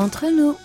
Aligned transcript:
entre 0.00 0.26
nous. 0.30 0.56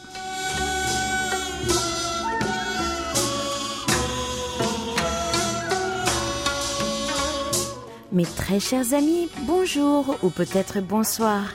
Mes 8.11 8.23
très 8.23 8.61
chers 8.61 8.93
amis, 8.93 9.27
bonjour 9.41 10.17
ou 10.23 10.29
peut-être 10.29 10.79
bonsoir. 10.79 11.53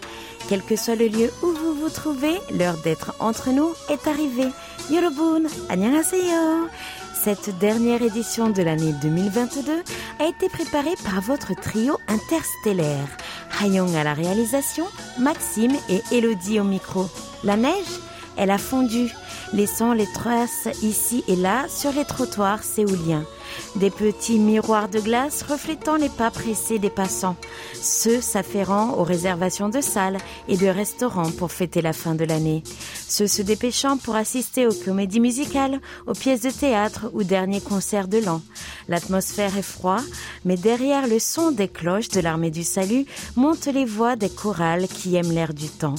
Quel 0.49 0.63
que 0.63 0.77
soit 0.77 0.95
le 0.95 1.07
lieu 1.07 1.31
où 1.43 1.47
vous 1.47 1.75
vous 1.75 1.89
trouvez, 1.89 2.37
l'heure 2.53 2.77
d'être 2.85 3.15
entre 3.19 3.51
nous 3.51 3.71
est 3.89 4.07
arrivée. 4.07 4.51
Yorobun, 4.91 5.49
annyeonghaseyo. 5.71 6.69
Cette 7.15 7.59
dernière 7.59 8.03
édition 8.03 8.51
de 8.51 8.63
l'année 8.63 8.95
2022 9.01 9.83
a 10.19 10.25
été 10.27 10.49
préparée 10.49 10.97
par 11.05 11.21
votre 11.21 11.55
trio 11.55 11.99
interstellaire. 12.09 13.09
Hayong 13.59 13.95
à 13.97 14.05
la 14.05 14.15
réalisation, 14.15 14.87
Maxime 15.19 15.77
et 15.89 16.03
Elodie 16.13 16.61
au 16.61 16.65
micro. 16.65 17.09
La 17.45 17.57
neige, 17.57 17.99
elle 18.37 18.51
a 18.51 18.59
fondu, 18.59 19.13
laissant 19.53 19.93
les 19.93 20.07
traces 20.07 20.69
ici 20.83 21.25
et 21.29 21.37
là 21.37 21.67
sur 21.69 21.93
les 21.93 22.05
trottoirs 22.05 22.63
séouliens. 22.63 23.25
Des 23.77 23.91
petits 23.91 24.39
miroirs 24.39 24.89
de 24.89 25.01
glace 25.01 25.43
reflétant 25.43 25.97
les 25.97 26.09
pas 26.09 26.31
pressés 26.31 26.79
des 26.79 26.91
passants, 26.91 27.37
ceux 27.81 28.21
s'afférant 28.21 28.95
aux 28.99 29.05
réservations 29.05 29.69
de 29.69 29.81
salles 29.81 30.19
et 30.49 30.57
de 30.57 30.67
restaurants 30.67 31.31
pour 31.31 31.53
fêter 31.53 31.83
la 31.83 31.93
fin 31.93 32.15
de 32.15 32.25
l'année, 32.25 32.63
ceux 33.09 33.27
se 33.27 33.43
dépêchant 33.43 33.97
pour 33.97 34.17
assister 34.17 34.67
aux 34.67 34.75
comédies 34.75 35.21
musicales, 35.21 35.81
aux 36.07 36.15
pièces 36.15 36.43
de 36.43 36.51
théâtre 36.51 37.11
ou 37.13 37.23
derniers 37.23 37.61
concerts 37.61 38.09
de 38.09 38.19
l'an. 38.19 38.43
L'atmosphère 38.89 39.57
est 39.57 39.63
froide, 39.63 40.05
mais 40.45 40.57
derrière 40.57 41.07
le 41.07 41.19
son 41.19 41.51
des 41.51 41.69
cloches 41.69 42.09
de 42.09 42.21
l'armée 42.21 42.51
du 42.51 42.65
salut 42.65 43.07
montent 43.37 43.67
les 43.67 43.85
voix 43.85 44.17
des 44.17 44.31
chorales 44.31 44.89
qui 44.89 45.17
aiment 45.17 45.33
l'air 45.33 45.55
du 45.55 45.69
temps. 45.69 45.95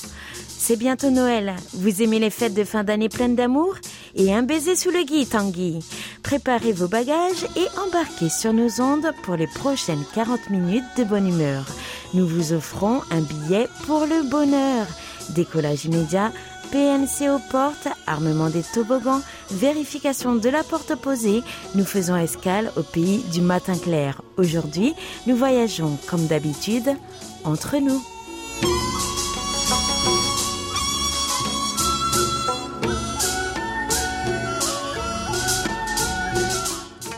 C'est 0.63 0.75
bientôt 0.75 1.09
Noël. 1.09 1.55
Vous 1.73 2.03
aimez 2.03 2.19
les 2.19 2.29
fêtes 2.29 2.53
de 2.53 2.63
fin 2.63 2.83
d'année 2.83 3.09
pleines 3.09 3.35
d'amour? 3.35 3.73
Et 4.13 4.31
un 4.31 4.43
baiser 4.43 4.75
sous 4.75 4.91
le 4.91 5.03
gui, 5.03 5.25
Tanguy. 5.25 5.79
Préparez 6.21 6.71
vos 6.71 6.87
bagages 6.87 7.47
et 7.55 7.65
embarquez 7.83 8.29
sur 8.29 8.53
nos 8.53 8.79
ondes 8.79 9.11
pour 9.23 9.37
les 9.37 9.47
prochaines 9.47 10.03
40 10.13 10.51
minutes 10.51 10.83
de 10.97 11.03
bonne 11.03 11.27
humeur. 11.27 11.65
Nous 12.13 12.27
vous 12.27 12.53
offrons 12.53 13.01
un 13.09 13.21
billet 13.21 13.67
pour 13.87 14.01
le 14.01 14.21
bonheur. 14.29 14.85
Décollage 15.31 15.85
immédiat, 15.85 16.31
PNC 16.71 17.27
aux 17.27 17.41
portes, 17.49 17.87
armement 18.05 18.51
des 18.51 18.61
toboggans, 18.61 19.23
vérification 19.49 20.35
de 20.35 20.47
la 20.47 20.63
porte 20.63 20.91
opposée. 20.91 21.41
Nous 21.73 21.85
faisons 21.85 22.15
escale 22.15 22.71
au 22.77 22.83
pays 22.83 23.23
du 23.33 23.41
matin 23.41 23.75
clair. 23.79 24.21
Aujourd'hui, 24.37 24.93
nous 25.25 25.35
voyageons 25.35 25.97
comme 26.07 26.27
d'habitude 26.27 26.91
entre 27.45 27.77
nous. 27.77 27.99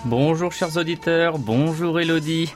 Bonjour 0.06 0.52
chers 0.52 0.76
auditeurs, 0.76 1.40
bonjour 1.40 1.98
Elodie. 1.98 2.54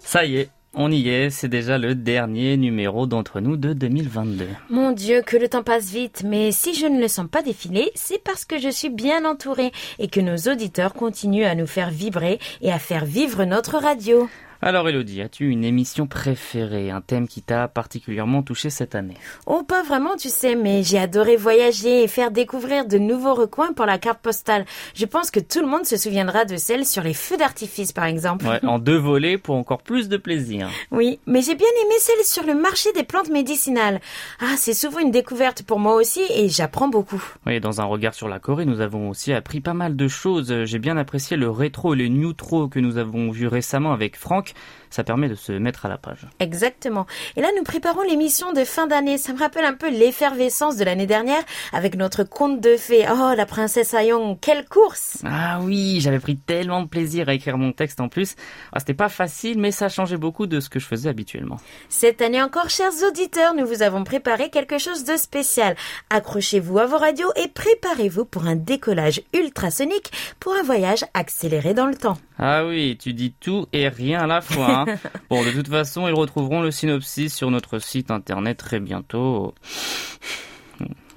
Ça 0.00 0.24
y 0.24 0.36
est, 0.36 0.48
on 0.72 0.90
y 0.90 1.10
est, 1.10 1.28
c'est 1.28 1.48
déjà 1.48 1.76
le 1.76 1.94
dernier 1.94 2.56
numéro 2.56 3.06
d'entre 3.06 3.40
nous 3.40 3.58
de 3.58 3.74
2022. 3.74 4.46
Mon 4.70 4.92
Dieu, 4.92 5.20
que 5.20 5.36
le 5.36 5.46
temps 5.48 5.62
passe 5.62 5.90
vite, 5.90 6.22
mais 6.24 6.52
si 6.52 6.74
je 6.74 6.86
ne 6.86 6.98
le 6.98 7.08
sens 7.08 7.28
pas 7.30 7.42
défiler, 7.42 7.92
c'est 7.94 8.22
parce 8.22 8.46
que 8.46 8.58
je 8.58 8.70
suis 8.70 8.88
bien 8.88 9.26
entourée 9.26 9.72
et 9.98 10.08
que 10.08 10.20
nos 10.20 10.36
auditeurs 10.50 10.94
continuent 10.94 11.44
à 11.44 11.54
nous 11.54 11.66
faire 11.66 11.90
vibrer 11.90 12.38
et 12.62 12.72
à 12.72 12.78
faire 12.78 13.04
vivre 13.04 13.44
notre 13.44 13.76
radio. 13.76 14.26
Alors 14.62 14.88
Elodie, 14.88 15.20
as-tu 15.20 15.50
une 15.50 15.64
émission 15.64 16.06
préférée, 16.06 16.90
un 16.90 17.02
thème 17.02 17.28
qui 17.28 17.42
t'a 17.42 17.68
particulièrement 17.68 18.42
touché 18.42 18.70
cette 18.70 18.94
année? 18.94 19.16
Oh, 19.44 19.62
pas 19.62 19.82
vraiment, 19.82 20.16
tu 20.16 20.30
sais, 20.30 20.56
mais 20.56 20.82
j'ai 20.82 20.98
adoré 20.98 21.36
voyager 21.36 22.02
et 22.02 22.08
faire 22.08 22.30
découvrir 22.30 22.86
de 22.86 22.96
nouveaux 22.96 23.34
recoins 23.34 23.74
pour 23.74 23.84
la 23.84 23.98
carte 23.98 24.20
postale. 24.20 24.64
Je 24.94 25.04
pense 25.04 25.30
que 25.30 25.40
tout 25.40 25.60
le 25.60 25.66
monde 25.66 25.84
se 25.84 25.98
souviendra 25.98 26.46
de 26.46 26.56
celle 26.56 26.86
sur 26.86 27.02
les 27.02 27.12
feux 27.12 27.36
d'artifice, 27.36 27.92
par 27.92 28.04
exemple. 28.04 28.46
Ouais, 28.46 28.64
en 28.64 28.78
deux 28.78 28.96
volets 28.96 29.36
pour 29.36 29.56
encore 29.56 29.82
plus 29.82 30.08
de 30.08 30.16
plaisir. 30.16 30.68
Oui, 30.92 31.18
mais 31.26 31.42
j'ai 31.42 31.54
bien 31.54 31.66
aimé 31.84 31.94
celle 31.98 32.24
sur 32.24 32.44
le 32.44 32.54
marché 32.54 32.90
des 32.92 33.02
plantes 33.02 33.28
médicinales. 33.28 34.00
Ah, 34.40 34.54
c'est 34.56 34.72
souvent 34.72 35.00
une 35.00 35.10
découverte 35.10 35.62
pour 35.62 35.78
moi 35.78 35.94
aussi 35.94 36.20
et 36.30 36.48
j'apprends 36.48 36.88
beaucoup. 36.88 37.22
Oui, 37.44 37.60
dans 37.60 37.80
un 37.80 37.84
regard 37.84 38.14
sur 38.14 38.28
la 38.28 38.38
Corée, 38.38 38.64
nous 38.64 38.80
avons 38.80 39.10
aussi 39.10 39.32
appris 39.32 39.60
pas 39.60 39.74
mal 39.74 39.96
de 39.96 40.08
choses. 40.08 40.64
J'ai 40.64 40.78
bien 40.78 40.96
apprécié 40.96 41.36
le 41.36 41.50
rétro 41.50 41.94
et 41.94 41.98
le 41.98 42.08
neutro 42.08 42.68
que 42.68 42.78
nous 42.78 42.96
avons 42.98 43.30
vu 43.30 43.46
récemment 43.46 43.92
avec 43.92 44.16
Franck. 44.16 44.45
York. 44.46 44.54
Ça 44.90 45.04
permet 45.04 45.28
de 45.28 45.34
se 45.34 45.52
mettre 45.52 45.86
à 45.86 45.88
la 45.88 45.98
page. 45.98 46.26
Exactement. 46.40 47.06
Et 47.36 47.40
là, 47.40 47.48
nous 47.56 47.62
préparons 47.64 48.02
l'émission 48.02 48.52
de 48.52 48.64
fin 48.64 48.86
d'année. 48.86 49.18
Ça 49.18 49.32
me 49.32 49.38
rappelle 49.38 49.64
un 49.64 49.74
peu 49.74 49.90
l'effervescence 49.90 50.76
de 50.76 50.84
l'année 50.84 51.06
dernière 51.06 51.42
avec 51.72 51.96
notre 51.96 52.24
conte 52.24 52.60
de 52.60 52.76
fées. 52.76 53.06
Oh, 53.10 53.32
la 53.36 53.46
princesse 53.46 53.94
Ayong, 53.94 54.38
quelle 54.40 54.66
course 54.66 55.18
Ah 55.24 55.58
oui, 55.62 56.00
j'avais 56.00 56.18
pris 56.20 56.36
tellement 56.36 56.82
de 56.82 56.88
plaisir 56.88 57.28
à 57.28 57.34
écrire 57.34 57.58
mon 57.58 57.72
texte 57.72 58.00
en 58.00 58.08
plus. 58.08 58.34
Ah, 58.72 58.78
C'était 58.80 58.94
pas 58.94 59.08
facile, 59.08 59.58
mais 59.58 59.70
ça 59.70 59.88
changeait 59.88 60.16
beaucoup 60.16 60.46
de 60.46 60.60
ce 60.60 60.68
que 60.68 60.78
je 60.78 60.86
faisais 60.86 61.08
habituellement. 61.08 61.56
Cette 61.88 62.22
année 62.22 62.42
encore, 62.42 62.70
chers 62.70 62.92
auditeurs, 63.08 63.54
nous 63.54 63.66
vous 63.66 63.82
avons 63.82 64.04
préparé 64.04 64.50
quelque 64.50 64.78
chose 64.78 65.04
de 65.04 65.16
spécial. 65.16 65.76
Accrochez-vous 66.10 66.78
à 66.78 66.86
vos 66.86 66.98
radios 66.98 67.32
et 67.36 67.48
préparez-vous 67.48 68.24
pour 68.24 68.46
un 68.46 68.56
décollage 68.56 69.20
ultrasonique 69.34 70.10
pour 70.40 70.54
un 70.54 70.62
voyage 70.62 71.04
accéléré 71.14 71.74
dans 71.74 71.86
le 71.86 71.94
temps. 71.96 72.16
Ah 72.38 72.64
oui, 72.66 72.98
tu 73.00 73.12
dis 73.12 73.32
tout 73.32 73.66
et 73.72 73.88
rien 73.88 74.20
à 74.20 74.26
la 74.26 74.40
fois. 74.40 74.70
hein. 74.80 74.85
bon, 75.30 75.44
de 75.44 75.50
toute 75.50 75.68
façon, 75.68 76.06
ils 76.08 76.14
retrouveront 76.14 76.62
le 76.62 76.70
synopsis 76.70 77.34
sur 77.34 77.50
notre 77.50 77.78
site 77.78 78.10
internet 78.10 78.58
très 78.58 78.80
bientôt. 78.80 79.54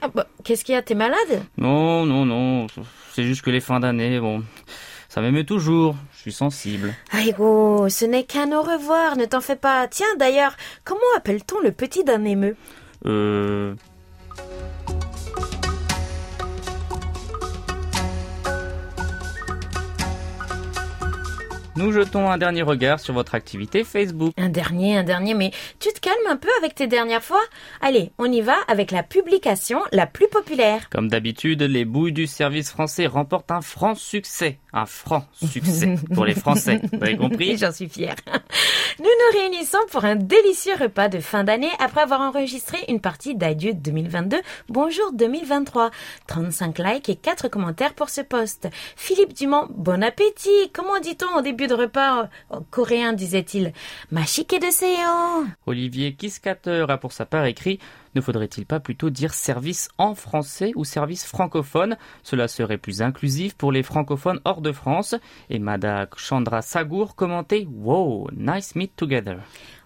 Ah 0.02 0.07
bah, 0.13 0.28
Qu'est-ce 0.44 0.63
qu'il 0.63 0.74
y 0.74 0.78
a? 0.78 0.81
T'es 0.81 0.96
malade? 0.96 1.44
Non, 1.57 2.06
non, 2.06 2.25
non, 2.25 2.68
c'est 3.13 3.24
juste 3.24 3.41
que 3.41 3.50
les 3.50 3.59
fins 3.59 3.79
d'année, 3.79 4.19
bon, 4.19 4.44
ça 5.09 5.22
m'émeut 5.22 5.46
toujours, 5.46 5.96
je 6.13 6.22
suis 6.22 6.31
sensible. 6.31 6.94
Aïgo, 7.12 7.90
ce 7.90 8.06
n'est 8.06 8.24
qu'un 8.24 8.52
au 8.52 8.62
revoir, 8.62 9.18
ne 9.18 9.25
t'en 9.25 9.41
fais 9.41 9.56
pas. 9.56 9.88
Tiens, 9.88 10.16
d'ailleurs, 10.18 10.56
comment 10.85 11.02
appelle-t-on 11.18 11.59
le 11.62 11.72
petit 11.72 12.03
d'un 12.03 12.24
émeu? 12.24 12.56
Euh... 13.06 13.75
Nous 21.79 21.94
jetons 21.94 22.29
un 22.29 22.38
dernier 22.38 22.62
regard 22.62 23.00
sur 23.00 23.13
votre 23.13 23.35
activité 23.35 23.85
Facebook. 23.85 24.34
Un 24.35 24.50
dernier, 24.50 24.97
un 24.97 25.03
dernier, 25.03 25.34
mais 25.34 25.51
tu 25.79 25.88
te 25.94 26.01
calmes 26.01 26.17
un 26.29 26.35
peu 26.35 26.50
avec 26.57 26.75
tes 26.75 26.88
dernières 26.88 27.23
fois? 27.23 27.41
Allez, 27.79 28.12
on 28.17 28.29
y 28.29 28.41
va 28.41 28.57
avec 28.67 28.91
la 28.91 29.01
publication 29.01 29.79
la 29.94 30.06
plus 30.06 30.28
populaire. 30.28 30.90
Comme 30.90 31.07
d'habitude, 31.07 31.62
les 31.62 31.85
bouilles 31.85 32.12
du 32.12 32.28
service 32.28 32.69
français 32.69 33.07
remportent 33.07 33.51
un 33.51 33.62
franc 33.62 33.95
succès. 33.95 34.59
Un 34.73 34.85
franc 34.85 35.25
succès 35.41 35.95
pour 36.13 36.25
les 36.25 36.35
Français. 36.35 36.81
Vous 36.91 37.01
avez 37.01 37.16
compris? 37.16 37.57
J'en 37.57 37.72
suis 37.72 37.88
fière. 37.88 38.16
Nous 39.00 39.06
nous 39.06 39.40
réunissons 39.40 39.78
pour 39.90 40.03
un 40.03 40.17
délicieux 40.17 40.75
repas 40.78 41.07
de 41.07 41.22
fin 41.22 41.46
d'année 41.46 41.72
après 41.79 42.01
avoir 42.01 42.19
enregistré 42.19 42.78
une 42.90 43.00
partie 43.00 43.35
d'Adieu 43.35 43.73
2022, 43.73 44.35
Bonjour 44.67 45.13
2023. 45.13 45.91
35 46.28 46.78
likes 46.79 47.07
et 47.07 47.16
4 47.16 47.47
commentaires 47.47 47.94
pour 47.94 48.09
ce 48.09 48.19
post. 48.19 48.67
Philippe 48.97 49.34
Dumont, 49.34 49.67
bon 49.69 50.03
appétit. 50.03 50.69
Comment 50.73 51.00
dit-on 51.00 51.38
au 51.38 51.41
début 51.41 51.69
de 51.69 51.74
repas 51.75 52.30
euh, 52.52 52.59
coréen, 52.72 53.13
disait-il 53.13 53.74
Mashike 54.12 54.59
de 54.59 54.72
seo. 54.72 55.46
Olivier 55.66 56.13
Kiskater 56.16 56.85
a 56.90 56.97
pour 56.97 57.13
sa 57.13 57.25
part 57.25 57.46
écrit 57.46 57.80
Ne 58.16 58.22
faudrait-il 58.22 58.66
pas 58.66 58.80
plutôt 58.80 59.09
dire 59.09 59.34
service 59.34 59.90
en 59.97 60.16
français 60.16 60.72
ou 60.75 60.84
service 60.84 61.25
francophone? 61.25 61.96
Cela 62.24 62.47
serait 62.47 62.78
plus 62.78 63.02
inclusif 63.02 63.56
pour 63.56 63.72
les 63.72 63.84
francophones 63.84 64.41
hors 64.46 64.62
de 64.62 64.72
France. 64.72 65.16
Et 65.50 65.59
Mada 65.59 66.09
Chandra 66.18 66.62
Sagour 66.62 67.16
commentait 67.16 67.67
Wow, 67.72 68.29
nice 68.35 68.76
meet 68.76 68.96
together. 68.96 69.38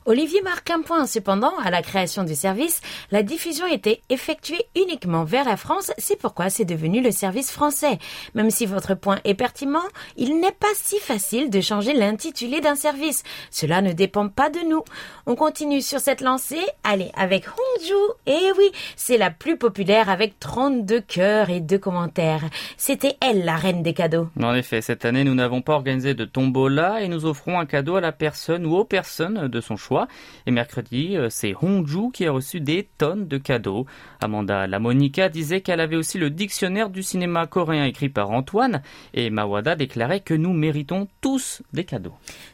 Olivier 0.05 0.41
marque 0.41 0.69
un 0.69 0.81
point 0.81 1.05
cependant 1.05 1.53
à 1.63 1.71
la 1.71 1.81
création 1.81 2.23
du 2.25 2.35
service. 2.35 2.81
La 3.11 3.23
diffusion 3.23 3.65
était 3.67 4.01
effectuée 4.09 4.65
uniquement 4.75 5.23
vers 5.23 5.45
la 5.45 5.55
France, 5.55 5.91
c'est 5.97 6.19
pourquoi 6.19 6.49
c'est 6.49 6.65
devenu 6.65 7.01
le 7.01 7.11
service 7.11 7.51
français. 7.51 7.99
Même 8.33 8.49
si 8.49 8.65
votre 8.65 8.95
point 8.95 9.19
est 9.23 9.33
pertinent, 9.33 9.83
il 10.17 10.41
n'est 10.41 10.51
pas 10.51 10.67
si 10.75 10.99
facile 10.99 11.49
de 11.49 11.61
changer 11.61 11.93
l'intitulé 11.93 12.59
d'un 12.59 12.75
service. 12.75 13.23
Cela 13.49 13.81
ne 13.81 13.93
dépend 13.93 14.27
pas 14.27 14.49
de 14.49 14.59
nous. 14.67 14.83
On 15.25 15.35
continue 15.35 15.81
sur 15.81 16.01
cette 16.01 16.19
lancée. 16.19 16.65
Allez, 16.83 17.11
avec 17.15 17.45
Hongju. 17.47 17.93
Eh 18.25 18.51
oui, 18.57 18.71
c'est 18.97 19.17
la 19.17 19.31
plus 19.31 19.57
populaire 19.57 20.09
avec 20.09 20.37
32 20.37 20.99
cœurs 20.99 21.49
et 21.49 21.61
2 21.61 21.77
commentaires. 21.77 22.43
C'était 22.75 23.15
elle 23.21 23.45
la 23.45 23.55
reine 23.55 23.83
des 23.83 23.93
cadeaux. 23.93 24.27
En 24.41 24.53
effet, 24.53 24.81
cette 24.81 25.05
année, 25.05 25.23
nous 25.23 25.35
n'avons 25.35 25.61
pas 25.61 25.75
organisé 25.75 26.13
de 26.13 26.25
tombola 26.25 27.01
et 27.01 27.07
nous 27.07 27.25
offrons 27.25 27.57
un 27.57 27.65
cadeau 27.65 27.95
à 27.95 28.01
la 28.01 28.11
personne 28.11 28.65
ou 28.65 28.75
aux 28.75 28.85
personnes 28.85 29.47
de 29.47 29.61
son 29.61 29.77
choix 29.77 29.92
Et 30.45 30.51
mercredi, 30.51 31.17
euh, 31.17 31.29
c'est 31.29 31.55
Hongju 31.61 32.11
qui 32.11 32.25
a 32.25 32.31
reçu 32.31 32.59
des 32.59 32.87
tonnes 32.97 33.27
de 33.27 33.37
cadeaux. 33.37 33.85
Amanda 34.21 34.67
Lamonica 34.67 35.29
disait 35.29 35.61
qu'elle 35.61 35.79
avait 35.79 35.95
aussi 35.95 36.17
le 36.17 36.29
dictionnaire 36.29 36.89
du 36.89 37.03
cinéma 37.03 37.47
coréen 37.47 37.85
écrit 37.85 38.09
par 38.09 38.31
Antoine. 38.31 38.81
Et 39.13 39.29
Mawada 39.29 39.75
déclarait 39.75 40.21
que 40.21 40.33
nous 40.33 40.53
méritons 40.53 41.07
tous 41.21 41.61
des 41.73 41.83
cadeaux. 41.83 42.13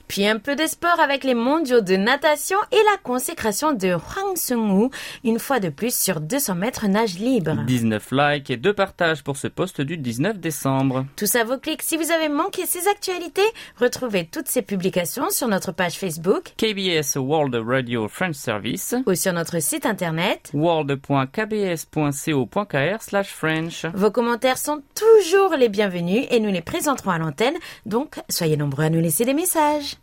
Puis 0.10 0.28
un 0.28 0.40
peu 0.40 0.56
de 0.56 0.66
sport 0.66 1.00
avec 1.00 1.24
les 1.24 1.36
mondiaux 1.36 1.82
de 1.82 1.96
natation 1.96 2.58
et 2.72 2.82
la 2.92 2.98
consécration 3.04 3.74
de 3.74 3.90
Hwang 3.90 4.36
Sung-woo, 4.36 4.90
une 5.24 5.38
fois 5.38 5.60
de 5.60 5.70
plus 5.70 5.96
sur 5.96 6.20
200 6.20 6.56
mètres 6.56 6.88
nage 6.88 7.20
libre. 7.20 7.64
19 7.68 8.08
likes 8.12 8.50
et 8.50 8.58
2 8.58 8.74
partages 8.74 9.24
pour 9.24 9.38
ce 9.38 9.48
poste 9.48 9.82
du 9.82 9.98
19 9.98 10.40
décembre. 10.40 11.06
Tout 11.16 11.28
ça 11.28 11.44
vos 11.44 11.60
clics. 11.60 11.84
Si 11.84 11.96
vous 11.96 12.12
avez 12.12 12.28
manqué 12.28 12.66
ces 12.66 12.88
actualités, 12.88 13.44
retrouvez 13.80 14.26
toutes 14.26 14.48
ces 14.48 14.64
publications 14.64 15.30
sur 15.30 15.48
notre 15.48 15.72
page 15.72 15.94
Facebook 15.94 16.54
KBS 16.58 17.18
World 17.18 17.56
Radio 17.64 18.08
French 18.08 18.36
Service 18.36 18.96
ou 19.06 19.14
sur 19.14 19.34
notre 19.34 19.62
site 19.62 19.86
internet 19.86 20.50
world.kbs.co.kr 20.56 23.02
slash 23.02 23.28
French. 23.28 23.86
Vos 23.94 24.10
commentaires 24.10 24.58
sont 24.58 24.82
toujours 24.96 25.56
les 25.56 25.70
bienvenus 25.70 26.26
et 26.32 26.40
nous 26.40 26.52
les 26.52 26.62
présenterons 26.62 27.12
à 27.12 27.20
l'antenne, 27.20 27.54
donc 27.86 28.16
soyez 28.28 28.58
nombreux 28.58 28.86
à 28.86 28.90
nous 28.90 29.02
laisser 29.02 29.24
des 29.24 29.36
messages. 29.36 29.99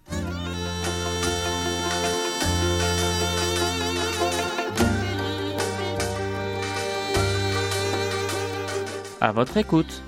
À 9.21 9.33
votre 9.33 9.57
écoute. 9.57 10.03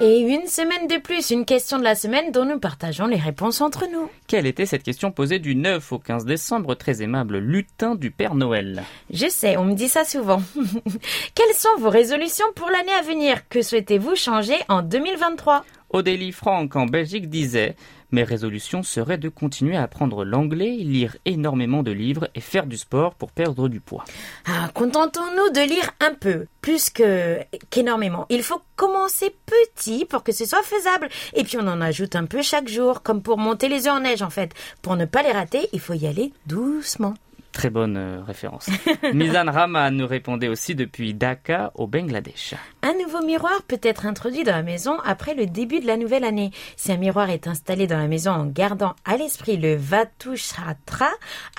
Et 0.00 0.20
une 0.20 0.46
semaine 0.46 0.86
de 0.86 0.96
plus, 0.98 1.30
une 1.30 1.44
question 1.44 1.76
de 1.76 1.82
la 1.82 1.96
semaine 1.96 2.30
dont 2.30 2.44
nous 2.44 2.60
partageons 2.60 3.08
les 3.08 3.16
réponses 3.16 3.60
entre 3.60 3.86
nous. 3.92 4.08
Quelle 4.28 4.46
était 4.46 4.64
cette 4.64 4.84
question 4.84 5.10
posée 5.10 5.40
du 5.40 5.56
9 5.56 5.92
au 5.92 5.98
15 5.98 6.24
décembre, 6.24 6.76
très 6.76 7.02
aimable 7.02 7.38
lutin 7.38 7.96
du 7.96 8.12
Père 8.12 8.36
Noël? 8.36 8.84
Je 9.12 9.26
sais, 9.28 9.56
on 9.56 9.64
me 9.64 9.74
dit 9.74 9.88
ça 9.88 10.04
souvent. 10.04 10.40
Quelles 11.34 11.56
sont 11.56 11.80
vos 11.80 11.90
résolutions 11.90 12.46
pour 12.54 12.70
l'année 12.70 12.92
à 12.92 13.02
venir? 13.02 13.48
Que 13.48 13.60
souhaitez-vous 13.60 14.14
changer 14.14 14.54
en 14.68 14.82
2023 14.82 15.64
Odélie 15.90 16.32
Franck 16.32 16.76
en 16.76 16.86
Belgique 16.86 17.30
disait 17.30 17.74
Mes 18.12 18.22
résolutions 18.22 18.82
seraient 18.82 19.18
de 19.18 19.28
continuer 19.28 19.76
à 19.76 19.82
apprendre 19.82 20.24
l'anglais, 20.24 20.76
lire 20.76 21.16
énormément 21.24 21.82
de 21.82 21.90
livres 21.90 22.28
et 22.34 22.40
faire 22.40 22.66
du 22.66 22.76
sport 22.76 23.14
pour 23.14 23.32
perdre 23.32 23.68
du 23.68 23.80
poids. 23.80 24.04
Ah, 24.46 24.70
contentons-nous 24.74 25.50
de 25.50 25.66
lire 25.66 25.90
un 26.00 26.14
peu, 26.14 26.46
plus 26.60 26.90
que 26.90 27.38
qu'énormément. 27.70 28.26
Il 28.28 28.42
faut 28.42 28.60
commencer 28.76 29.34
petit 29.46 30.04
pour 30.04 30.22
que 30.22 30.32
ce 30.32 30.44
soit 30.44 30.62
faisable. 30.62 31.08
Et 31.34 31.44
puis 31.44 31.56
on 31.58 31.66
en 31.66 31.80
ajoute 31.80 32.16
un 32.16 32.26
peu 32.26 32.42
chaque 32.42 32.68
jour, 32.68 33.02
comme 33.02 33.22
pour 33.22 33.38
monter 33.38 33.68
les 33.68 33.86
œufs 33.86 33.94
en 33.94 34.00
neige 34.00 34.22
en 34.22 34.30
fait. 34.30 34.52
Pour 34.82 34.96
ne 34.96 35.06
pas 35.06 35.22
les 35.22 35.32
rater, 35.32 35.68
il 35.72 35.80
faut 35.80 35.94
y 35.94 36.06
aller 36.06 36.32
doucement. 36.46 37.14
Très 37.58 37.70
bonne 37.70 37.96
euh, 37.96 38.22
référence. 38.22 38.70
Mizan 39.12 39.50
Rahman 39.50 39.92
nous 39.96 40.06
répondait 40.06 40.46
aussi 40.46 40.76
depuis 40.76 41.12
Dhaka 41.12 41.72
au 41.74 41.88
Bangladesh. 41.88 42.54
Un 42.82 42.94
nouveau 43.02 43.20
miroir 43.26 43.64
peut 43.66 43.80
être 43.82 44.06
introduit 44.06 44.44
dans 44.44 44.52
la 44.52 44.62
maison 44.62 44.96
après 45.04 45.34
le 45.34 45.46
début 45.46 45.80
de 45.80 45.86
la 45.88 45.96
nouvelle 45.96 46.22
année. 46.22 46.52
Si 46.76 46.92
un 46.92 46.98
miroir 46.98 47.30
est 47.30 47.48
installé 47.48 47.88
dans 47.88 47.98
la 47.98 48.06
maison 48.06 48.30
en 48.30 48.46
gardant 48.46 48.94
à 49.04 49.16
l'esprit 49.16 49.56
le 49.56 49.74
Vatushatra, 49.74 51.10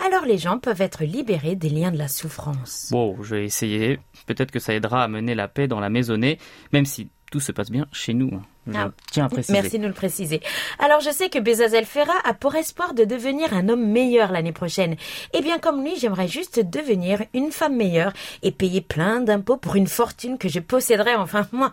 alors 0.06 0.24
les 0.26 0.38
gens 0.38 0.58
peuvent 0.58 0.82
être 0.82 1.04
libérés 1.04 1.58
des 1.58 1.68
liens 1.68 1.92
de 1.92 1.98
la 1.98 2.08
souffrance. 2.08 2.88
Bon, 2.92 3.22
je 3.22 3.36
vais 3.36 3.44
essayer. 3.44 4.00
Peut-être 4.26 4.52
que 4.52 4.60
ça 4.60 4.74
aidera 4.74 5.04
à 5.04 5.10
mener 5.10 5.36
la 5.36 5.50
paix 5.50 5.68
dans 5.68 5.82
la 5.82 5.90
maisonnée, 5.90 6.38
même 6.72 6.86
si 6.86 7.10
tout 7.32 7.40
se 7.40 7.52
passe 7.52 7.70
bien 7.72 7.88
chez 7.92 8.14
nous. 8.14 8.30
hein. 8.34 8.42
Je 8.68 8.78
Ah, 8.78 8.92
tiens 9.12 9.26
à 9.26 9.30
préciser. 9.30 9.54
Merci 9.54 9.78
de 9.78 9.82
nous 9.84 9.88
le 9.88 9.94
préciser. 9.96 10.42
Alors 10.78 11.00
je 11.00 11.10
sais 11.10 11.30
que 11.30 11.40
Bezazel 11.40 11.86
Ferra 11.86 12.14
a 12.24 12.34
pour 12.36 12.56
espoir 12.56 12.94
de 12.94 13.04
devenir 13.04 13.54
un 13.54 13.68
homme 13.70 13.86
meilleur 13.88 14.32
l'année 14.32 14.52
prochaine. 14.52 14.96
Et 15.34 15.42
bien 15.42 15.58
comme 15.58 15.84
lui, 15.84 15.94
j'aimerais 15.98 16.28
juste 16.28 16.60
devenir 16.60 17.24
une 17.34 17.52
femme 17.52 17.76
meilleure 17.76 18.14
et 18.44 18.52
payer 18.52 18.82
plein 18.82 19.22
d'impôts 19.22 19.58
pour 19.58 19.76
une 19.76 19.88
fortune 19.88 20.38
que 20.38 20.50
je 20.50 20.60
posséderais 20.60 21.16
enfin 21.16 21.48
moi. 21.52 21.72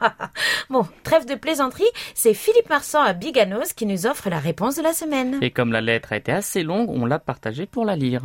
Bon, 0.70 0.86
trêve 1.02 1.26
de 1.26 1.34
plaisanterie, 1.34 1.84
c'est 2.14 2.34
Philippe 2.34 2.70
Marsan 2.70 3.02
à 3.02 3.12
Biganos 3.12 3.72
qui 3.74 3.84
nous 3.84 4.06
offre 4.06 4.30
la 4.30 4.38
réponse 4.38 4.76
de 4.76 4.82
la 4.82 4.92
semaine. 4.94 5.38
Et 5.42 5.50
comme 5.50 5.72
la 5.72 5.80
lettre 5.82 6.12
a 6.12 6.16
été 6.16 6.32
assez 6.32 6.62
longue, 6.62 6.88
on 6.90 7.04
l'a 7.04 7.18
partagée 7.18 7.66
pour 7.66 7.84
la 7.84 7.96
lire. 7.96 8.22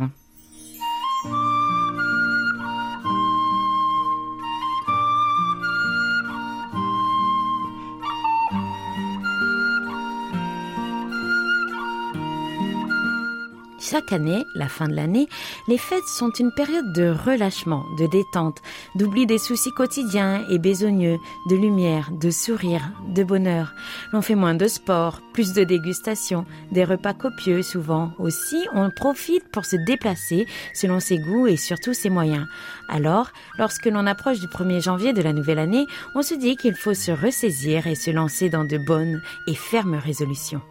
Chaque 13.92 14.14
année, 14.14 14.46
la 14.54 14.68
fin 14.68 14.88
de 14.88 14.94
l'année, 14.94 15.28
les 15.68 15.76
fêtes 15.76 16.06
sont 16.06 16.30
une 16.30 16.50
période 16.50 16.94
de 16.94 17.10
relâchement, 17.10 17.84
de 17.98 18.06
détente, 18.06 18.62
d'oubli 18.94 19.26
des 19.26 19.36
soucis 19.36 19.70
quotidiens 19.70 20.46
et 20.48 20.58
besogneux, 20.58 21.18
de 21.50 21.56
lumière, 21.56 22.10
de 22.10 22.30
sourire, 22.30 22.90
de 23.06 23.22
bonheur. 23.22 23.74
L'on 24.14 24.22
fait 24.22 24.34
moins 24.34 24.54
de 24.54 24.66
sport, 24.66 25.20
plus 25.34 25.52
de 25.52 25.62
dégustation, 25.62 26.46
des 26.70 26.84
repas 26.84 27.12
copieux 27.12 27.60
souvent. 27.60 28.12
Aussi, 28.18 28.66
on 28.72 28.88
profite 28.88 29.46
pour 29.52 29.66
se 29.66 29.76
déplacer 29.76 30.46
selon 30.72 30.98
ses 30.98 31.18
goûts 31.18 31.46
et 31.46 31.58
surtout 31.58 31.92
ses 31.92 32.08
moyens. 32.08 32.46
Alors, 32.88 33.28
lorsque 33.58 33.84
l'on 33.84 34.06
approche 34.06 34.40
du 34.40 34.46
1er 34.46 34.82
janvier 34.82 35.12
de 35.12 35.20
la 35.20 35.34
nouvelle 35.34 35.58
année, 35.58 35.84
on 36.14 36.22
se 36.22 36.32
dit 36.32 36.56
qu'il 36.56 36.76
faut 36.76 36.94
se 36.94 37.12
ressaisir 37.12 37.86
et 37.86 37.94
se 37.94 38.10
lancer 38.10 38.48
dans 38.48 38.64
de 38.64 38.78
bonnes 38.78 39.20
et 39.46 39.54
fermes 39.54 39.96
résolutions. 39.96 40.62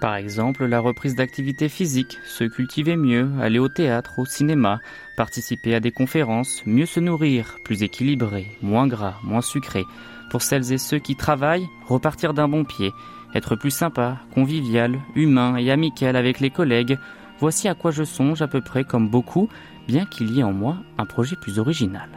Par 0.00 0.14
exemple, 0.14 0.64
la 0.66 0.78
reprise 0.78 1.16
d'activités 1.16 1.68
physiques, 1.68 2.18
se 2.24 2.44
cultiver 2.44 2.96
mieux, 2.96 3.28
aller 3.40 3.58
au 3.58 3.68
théâtre, 3.68 4.20
au 4.20 4.26
cinéma, 4.26 4.78
participer 5.16 5.74
à 5.74 5.80
des 5.80 5.90
conférences, 5.90 6.62
mieux 6.66 6.86
se 6.86 7.00
nourrir, 7.00 7.58
plus 7.64 7.82
équilibré, 7.82 8.46
moins 8.62 8.86
gras, 8.86 9.14
moins 9.24 9.42
sucré. 9.42 9.84
Pour 10.30 10.42
celles 10.42 10.72
et 10.72 10.78
ceux 10.78 11.00
qui 11.00 11.16
travaillent, 11.16 11.66
repartir 11.86 12.32
d'un 12.32 12.46
bon 12.46 12.64
pied, 12.64 12.92
être 13.34 13.56
plus 13.56 13.72
sympa, 13.72 14.18
convivial, 14.32 15.00
humain 15.16 15.56
et 15.56 15.70
amical 15.72 16.14
avec 16.14 16.38
les 16.38 16.50
collègues. 16.50 16.98
Voici 17.40 17.66
à 17.66 17.74
quoi 17.74 17.90
je 17.90 18.04
songe 18.04 18.40
à 18.40 18.46
peu 18.46 18.60
près 18.60 18.84
comme 18.84 19.08
beaucoup, 19.08 19.48
bien 19.88 20.06
qu'il 20.06 20.30
y 20.30 20.40
ait 20.40 20.44
en 20.44 20.52
moi 20.52 20.76
un 20.96 21.06
projet 21.06 21.34
plus 21.34 21.58
original. 21.58 22.08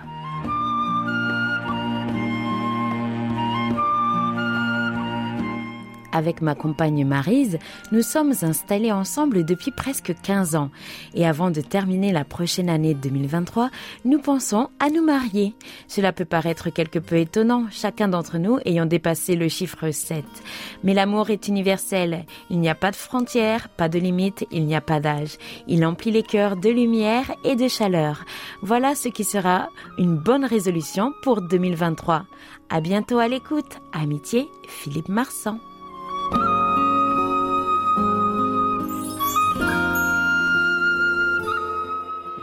Avec 6.14 6.42
ma 6.42 6.56
compagne 6.56 7.06
Marise, 7.06 7.58
nous 7.92 8.02
sommes 8.02 8.34
installés 8.42 8.92
ensemble 8.92 9.46
depuis 9.46 9.72
presque 9.72 10.14
15 10.22 10.56
ans. 10.56 10.70
Et 11.14 11.26
avant 11.26 11.52
de 11.52 11.62
terminer 11.62 12.12
la 12.12 12.26
prochaine 12.26 12.70
année 12.70 12.94
2023, 12.94 13.70
nous 14.04 14.20
pensons 14.20 14.70
à 14.80 14.90
nous 14.90 15.04
marier. 15.04 15.56
Cela 15.88 16.12
peut 16.12 16.26
paraître 16.26 16.70
quelque 16.70 17.00
peu 17.00 17.16
étonnant, 17.16 17.66
chacun 17.72 18.10
d'entre 18.10 18.38
nous 18.38 18.60
ayant 18.66 18.86
dépassé 18.86 19.36
le 19.36 19.48
chiffre 19.48 19.92
7. 19.92 20.26
Mais 20.84 20.94
l'amour 20.94 21.30
est 21.30 21.48
universel. 21.48 22.26
Il 22.50 22.60
n'y 22.60 22.70
a 22.70 22.76
pas 22.76 22.92
de 22.92 22.98
frontières, 22.98 23.70
pas 23.70 23.88
de 23.88 24.00
limites, 24.00 24.46
il 24.52 24.66
n'y 24.66 24.76
a 24.76 24.82
pas 24.82 25.00
d'âge. 25.00 25.38
Il 25.68 25.86
emplit 25.86 26.12
les 26.12 26.24
cœurs 26.24 26.58
de 26.58 26.70
lumière 26.70 27.32
et 27.46 27.56
de 27.56 27.70
chaleur. 27.70 28.26
Voilà 28.62 28.96
ce 28.96 29.08
qui 29.08 29.24
sera 29.24 29.70
une 29.98 30.18
bonne 30.18 30.44
résolution 30.44 31.14
pour 31.24 31.42
2023. 31.42 32.26
À 32.70 32.82
bientôt 32.82 33.20
à 33.20 33.28
l'écoute. 33.30 33.80
Amitié, 33.94 34.50
Philippe 34.68 35.10
Marsan. 35.10 35.60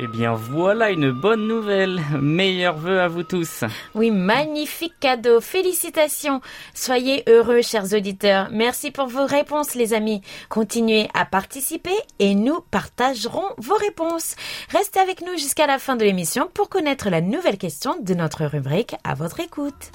Eh 0.01 0.07
bien 0.07 0.33
voilà 0.33 0.91
une 0.91 1.11
bonne 1.11 1.49
nouvelle. 1.49 2.01
Meilleurs 2.21 2.77
vœux 2.77 3.01
à 3.01 3.09
vous 3.09 3.25
tous. 3.25 3.65
Oui, 3.97 4.13
magnifique 4.13 4.95
cadeau. 5.01 5.41
Félicitations. 5.41 6.41
Soyez 6.73 7.25
heureux, 7.29 7.63
chers 7.63 7.93
auditeurs. 7.93 8.49
Merci 8.53 8.93
pour 8.93 9.09
vos 9.09 9.27
réponses, 9.27 9.75
les 9.75 9.95
amis. 9.95 10.23
Continuez 10.49 11.09
à 11.15 11.25
participer 11.25 11.97
et 12.21 12.37
nous 12.37 12.61
partagerons 12.71 13.49
vos 13.59 13.77
réponses. 13.77 14.37
Restez 14.71 15.01
avec 15.01 15.21
nous 15.21 15.33
jusqu'à 15.33 15.67
la 15.67 15.81
fin 15.81 15.97
de 15.97 16.05
l'émission 16.05 16.49
pour 16.55 16.69
connaître 16.69 17.11
la 17.11 17.21
nouvelle 17.21 17.59
question 17.59 17.97
de 18.01 18.15
notre 18.15 18.45
rubrique 18.45 18.95
à 19.03 19.15
votre 19.15 19.41
écoute. 19.41 19.91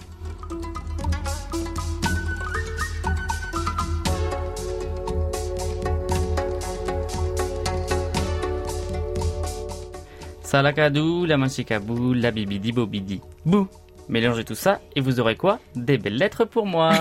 Salakadou, 10.54 11.26
la 11.26 11.36
manchikabou, 11.36 12.14
la 12.14 12.30
bibidi 12.30 12.72
bobidi. 12.72 13.20
Bou. 13.44 13.68
Mélangez 14.08 14.44
tout 14.44 14.54
ça 14.54 14.82
et 14.96 15.02
vous 15.02 15.20
aurez 15.20 15.36
quoi? 15.36 15.58
Des 15.76 15.98
belles 15.98 16.16
lettres 16.18 16.46
pour 16.46 16.68
moi. 16.68 16.92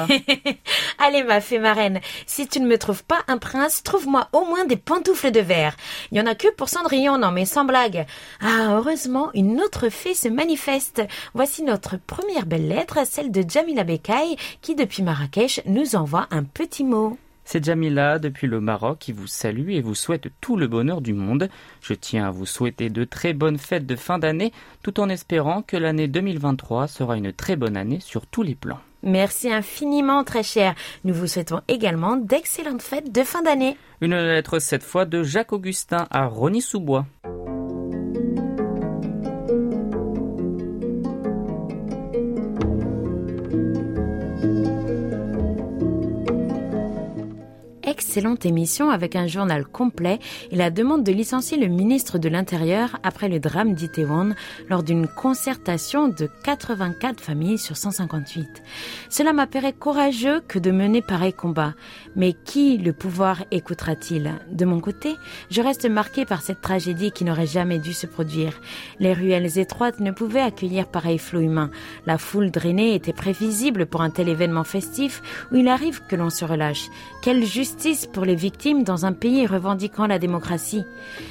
Allez 0.98 1.22
ma 1.22 1.42
fée 1.42 1.58
marraine, 1.58 2.00
si 2.24 2.48
tu 2.48 2.60
ne 2.60 2.66
me 2.66 2.78
trouves 2.78 3.04
pas 3.04 3.20
un 3.28 3.36
prince, 3.36 3.82
trouve-moi 3.82 4.28
au 4.32 4.46
moins 4.46 4.64
des 4.64 4.78
pantoufles 4.78 5.32
de 5.32 5.40
verre. 5.40 5.76
Il 6.10 6.16
y 6.16 6.20
en 6.22 6.26
a 6.26 6.34
que 6.34 6.50
pour 6.54 6.70
Cendrillon, 6.70 7.18
non 7.18 7.30
mais 7.30 7.44
sans 7.44 7.66
blague. 7.66 8.06
Ah, 8.40 8.68
heureusement, 8.70 9.28
une 9.34 9.60
autre 9.60 9.90
fée 9.90 10.14
se 10.14 10.28
manifeste. 10.28 11.02
Voici 11.34 11.62
notre 11.62 11.98
première 11.98 12.46
belle 12.46 12.68
lettre, 12.68 13.00
celle 13.06 13.30
de 13.30 13.44
Jamila 13.46 13.84
Bekay, 13.84 14.36
qui 14.62 14.76
depuis 14.76 15.02
Marrakech 15.02 15.60
nous 15.66 15.94
envoie 15.94 16.26
un 16.30 16.44
petit 16.44 16.84
mot. 16.84 17.18
C'est 17.44 17.64
Jamila 17.64 18.18
depuis 18.18 18.46
le 18.46 18.60
Maroc 18.60 18.98
qui 19.00 19.12
vous 19.12 19.26
salue 19.26 19.70
et 19.70 19.80
vous 19.80 19.94
souhaite 19.94 20.28
tout 20.40 20.56
le 20.56 20.68
bonheur 20.68 21.00
du 21.00 21.12
monde. 21.12 21.48
Je 21.80 21.94
tiens 21.94 22.28
à 22.28 22.30
vous 22.30 22.46
souhaiter 22.46 22.90
de 22.90 23.04
très 23.04 23.32
bonnes 23.32 23.58
fêtes 23.58 23.86
de 23.86 23.96
fin 23.96 24.18
d'année 24.18 24.52
tout 24.82 25.00
en 25.00 25.08
espérant 25.08 25.62
que 25.62 25.76
l'année 25.76 26.08
2023 26.08 26.88
sera 26.88 27.16
une 27.16 27.32
très 27.32 27.56
bonne 27.56 27.76
année 27.76 28.00
sur 28.00 28.26
tous 28.26 28.42
les 28.42 28.54
plans. 28.54 28.80
Merci 29.02 29.50
infiniment 29.50 30.22
très 30.22 30.44
cher. 30.44 30.74
Nous 31.04 31.14
vous 31.14 31.26
souhaitons 31.26 31.60
également 31.66 32.16
d'excellentes 32.16 32.82
fêtes 32.82 33.12
de 33.12 33.24
fin 33.24 33.42
d'année. 33.42 33.76
Une 34.00 34.14
lettre 34.14 34.60
cette 34.60 34.84
fois 34.84 35.04
de 35.04 35.22
Jacques 35.24 35.52
Augustin 35.52 36.06
à 36.10 36.26
Rony-sous-Bois. 36.26 37.06
Excellente 47.92 48.46
émission 48.46 48.88
avec 48.88 49.16
un 49.16 49.26
journal 49.26 49.66
complet 49.66 50.18
et 50.50 50.56
la 50.56 50.70
demande 50.70 51.04
de 51.04 51.12
licencier 51.12 51.58
le 51.58 51.66
ministre 51.66 52.16
de 52.16 52.30
l'Intérieur 52.30 52.98
après 53.02 53.28
le 53.28 53.38
drame 53.38 53.74
d'Itaewon 53.74 54.34
lors 54.70 54.82
d'une 54.82 55.06
concertation 55.06 56.08
de 56.08 56.26
84 56.42 57.20
familles 57.20 57.58
sur 57.58 57.76
158. 57.76 58.48
Cela 59.10 59.34
m'apparaît 59.34 59.74
courageux 59.74 60.40
que 60.48 60.58
de 60.58 60.70
mener 60.70 61.02
pareil 61.02 61.34
combat. 61.34 61.74
Mais 62.16 62.32
qui 62.32 62.78
le 62.78 62.94
pouvoir 62.94 63.44
écoutera-t-il? 63.50 64.32
De 64.50 64.64
mon 64.64 64.80
côté, 64.80 65.14
je 65.50 65.60
reste 65.60 65.84
marqué 65.84 66.24
par 66.24 66.40
cette 66.40 66.62
tragédie 66.62 67.12
qui 67.12 67.24
n'aurait 67.24 67.46
jamais 67.46 67.78
dû 67.78 67.92
se 67.92 68.06
produire. 68.06 68.58
Les 69.00 69.12
ruelles 69.12 69.58
étroites 69.58 70.00
ne 70.00 70.12
pouvaient 70.12 70.40
accueillir 70.40 70.86
pareil 70.86 71.18
flot 71.18 71.40
humain. 71.40 71.70
La 72.06 72.16
foule 72.16 72.50
drainée 72.50 72.94
était 72.94 73.12
prévisible 73.12 73.84
pour 73.84 74.00
un 74.00 74.08
tel 74.08 74.30
événement 74.30 74.64
festif 74.64 75.20
où 75.52 75.56
il 75.56 75.68
arrive 75.68 76.00
que 76.08 76.16
l'on 76.16 76.30
se 76.30 76.46
relâche. 76.46 76.86
Quelle 77.20 77.44
justice 77.44 77.81
pour 78.12 78.24
les 78.24 78.36
victimes 78.36 78.84
dans 78.84 79.06
un 79.06 79.12
pays 79.12 79.44
revendiquant 79.44 80.06
la 80.06 80.20
démocratie. 80.20 80.84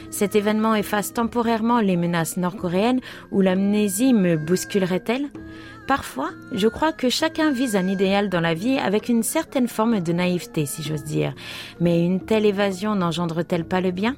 Cet 0.09 0.35
événement 0.35 0.75
efface 0.75 1.13
temporairement 1.13 1.79
les 1.79 1.95
menaces 1.95 2.35
nord-coréennes 2.35 2.99
ou 3.31 3.39
l'amnésie 3.39 4.13
me 4.13 4.35
bousculerait-elle? 4.35 5.29
Parfois, 5.87 6.31
je 6.51 6.67
crois 6.67 6.91
que 6.91 7.09
chacun 7.09 7.51
vise 7.51 7.77
un 7.77 7.87
idéal 7.87 8.27
dans 8.27 8.41
la 8.41 8.53
vie 8.53 8.77
avec 8.77 9.07
une 9.07 9.23
certaine 9.23 9.69
forme 9.69 10.01
de 10.01 10.11
naïveté, 10.11 10.65
si 10.65 10.83
j'ose 10.83 11.05
dire. 11.05 11.33
Mais 11.79 12.03
une 12.03 12.19
telle 12.19 12.45
évasion 12.45 12.95
n'engendre-t-elle 12.95 13.65
pas 13.65 13.79
le 13.79 13.91
bien? 13.91 14.15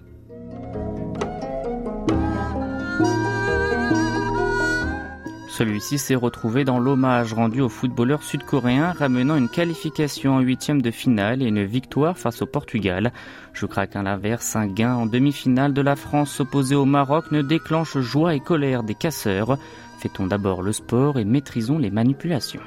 Celui-ci 5.56 6.00
s'est 6.00 6.16
retrouvé 6.16 6.64
dans 6.64 6.80
l'hommage 6.80 7.32
rendu 7.32 7.62
au 7.62 7.70
footballeur 7.70 8.24
sud-coréen 8.24 8.92
ramenant 8.92 9.36
une 9.36 9.50
qualification 9.50 10.38
en 10.38 10.40
huitième 10.40 10.82
de 10.82 10.90
finale 10.90 11.44
et 11.44 11.46
une 11.46 11.64
victoire 11.64 12.18
face 12.18 12.42
au 12.42 12.48
Portugal. 12.48 13.14
Je 13.54 13.68
craque 13.68 13.96
à 13.96 14.02
l'inverse, 14.02 14.56
un 14.56 14.66
gain 14.66 14.96
en 14.96 15.06
demi-finale 15.06 15.72
de 15.72 15.82
la 15.82 15.96
France 15.96 16.40
opposée 16.40 16.74
au 16.74 16.86
Maroc 16.86 17.26
ne 17.32 17.44
déclenche 17.44 18.00
joie 18.00 18.34
et 18.34 18.40
colère 18.40 18.82
des 18.82 18.96
casseurs. 18.96 19.60
Faitons 20.00 20.26
d'abord 20.26 20.64
le 20.64 20.72
sport 20.72 21.20
et 21.20 21.24
maîtrisons 21.24 21.78
les 21.78 21.92
manipulations. 21.92 22.62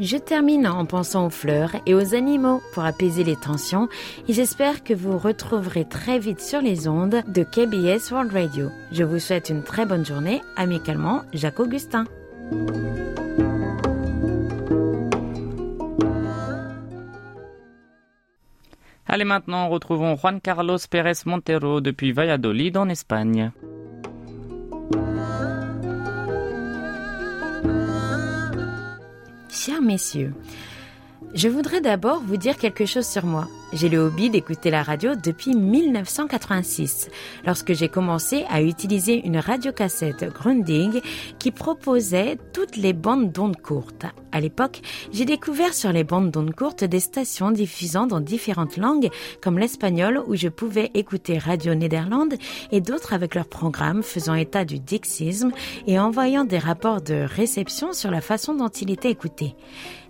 Je 0.00 0.16
termine 0.16 0.66
en 0.66 0.86
pensant 0.86 1.26
aux 1.26 1.30
fleurs 1.30 1.76
et 1.84 1.92
aux 1.92 2.14
animaux 2.14 2.62
pour 2.72 2.84
apaiser 2.84 3.22
les 3.22 3.36
tensions 3.36 3.86
et 4.28 4.32
j'espère 4.32 4.82
que 4.82 4.94
vous 4.94 5.18
retrouverez 5.18 5.84
très 5.84 6.18
vite 6.18 6.40
sur 6.40 6.62
les 6.62 6.88
ondes 6.88 7.22
de 7.28 7.42
KBS 7.42 8.10
World 8.10 8.32
Radio. 8.32 8.70
Je 8.92 9.04
vous 9.04 9.18
souhaite 9.18 9.50
une 9.50 9.62
très 9.62 9.84
bonne 9.84 10.06
journée. 10.06 10.40
Amicalement, 10.56 11.20
Jacques 11.34 11.60
Augustin. 11.60 12.06
Allez 19.06 19.24
maintenant, 19.24 19.68
retrouvons 19.68 20.16
Juan 20.16 20.40
Carlos 20.40 20.78
Pérez 20.88 21.12
Montero 21.26 21.82
depuis 21.82 22.12
Valladolid 22.12 22.78
en 22.78 22.88
Espagne. 22.88 23.52
Chers 29.62 29.82
messieurs, 29.82 30.32
je 31.34 31.48
voudrais 31.48 31.80
d'abord 31.80 32.20
vous 32.20 32.36
dire 32.36 32.56
quelque 32.56 32.86
chose 32.86 33.06
sur 33.06 33.24
moi. 33.24 33.48
J'ai 33.72 33.88
le 33.88 33.98
hobby 33.98 34.30
d'écouter 34.30 34.68
la 34.68 34.82
radio 34.82 35.14
depuis 35.14 35.54
1986, 35.54 37.08
lorsque 37.46 37.72
j'ai 37.72 37.88
commencé 37.88 38.44
à 38.50 38.62
utiliser 38.62 39.24
une 39.24 39.36
radiocassette 39.36 40.24
Grundig 40.32 41.00
qui 41.38 41.52
proposait 41.52 42.36
toutes 42.52 42.76
les 42.76 42.92
bandes 42.92 43.30
d'ondes 43.30 43.56
courtes. 43.56 44.06
À 44.32 44.40
l'époque, 44.40 44.80
j'ai 45.12 45.24
découvert 45.24 45.72
sur 45.72 45.92
les 45.92 46.02
bandes 46.02 46.32
d'ondes 46.32 46.54
courtes 46.54 46.82
des 46.82 46.98
stations 46.98 47.52
diffusant 47.52 48.08
dans 48.08 48.20
différentes 48.20 48.76
langues, 48.76 49.10
comme 49.40 49.58
l'espagnol 49.58 50.20
où 50.26 50.34
je 50.34 50.48
pouvais 50.48 50.90
écouter 50.94 51.38
Radio 51.38 51.74
Néderlande 51.74 52.34
et 52.72 52.80
d'autres 52.80 53.12
avec 53.12 53.36
leurs 53.36 53.48
programmes 53.48 54.02
faisant 54.02 54.34
état 54.34 54.64
du 54.64 54.80
dixisme 54.80 55.52
et 55.86 56.00
envoyant 56.00 56.44
des 56.44 56.58
rapports 56.58 57.02
de 57.02 57.24
réception 57.24 57.92
sur 57.92 58.10
la 58.10 58.20
façon 58.20 58.54
dont 58.54 58.68
il 58.68 58.90
était 58.90 59.10
écouté. 59.10 59.54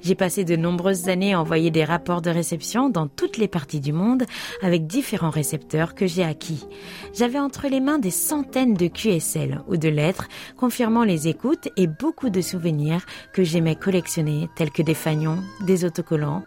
J'ai 0.02 0.14
passé 0.14 0.44
de 0.44 0.56
nombreuses 0.56 1.08
années 1.08 1.34
à 1.34 1.40
envoyer 1.40 1.70
des 1.70 1.84
rapports 1.84 2.22
de 2.22 2.30
réception 2.30 2.88
dans 2.88 3.06
toutes 3.06 3.36
les 3.36 3.48
parties 3.48 3.80
du 3.80 3.92
monde 3.92 4.24
avec 4.62 4.86
différents 4.86 5.30
récepteurs 5.30 5.94
que 5.94 6.06
j'ai 6.06 6.24
acquis. 6.24 6.66
J'avais 7.14 7.38
entre 7.38 7.68
les 7.68 7.80
mains 7.80 7.98
des 7.98 8.10
centaines 8.10 8.74
de 8.74 8.88
QSL 8.88 9.62
ou 9.68 9.76
de 9.76 9.88
lettres 9.88 10.28
confirmant 10.56 11.04
les 11.04 11.28
écoutes 11.28 11.68
et 11.76 11.86
beaucoup 11.86 12.30
de 12.30 12.40
souvenirs 12.40 13.04
que 13.32 13.44
j'aimais 13.44 13.76
collectionner 13.76 14.48
tels 14.56 14.70
que 14.70 14.82
des 14.82 14.94
fagnons, 14.94 15.38
des 15.66 15.84
autocollants. 15.84 16.42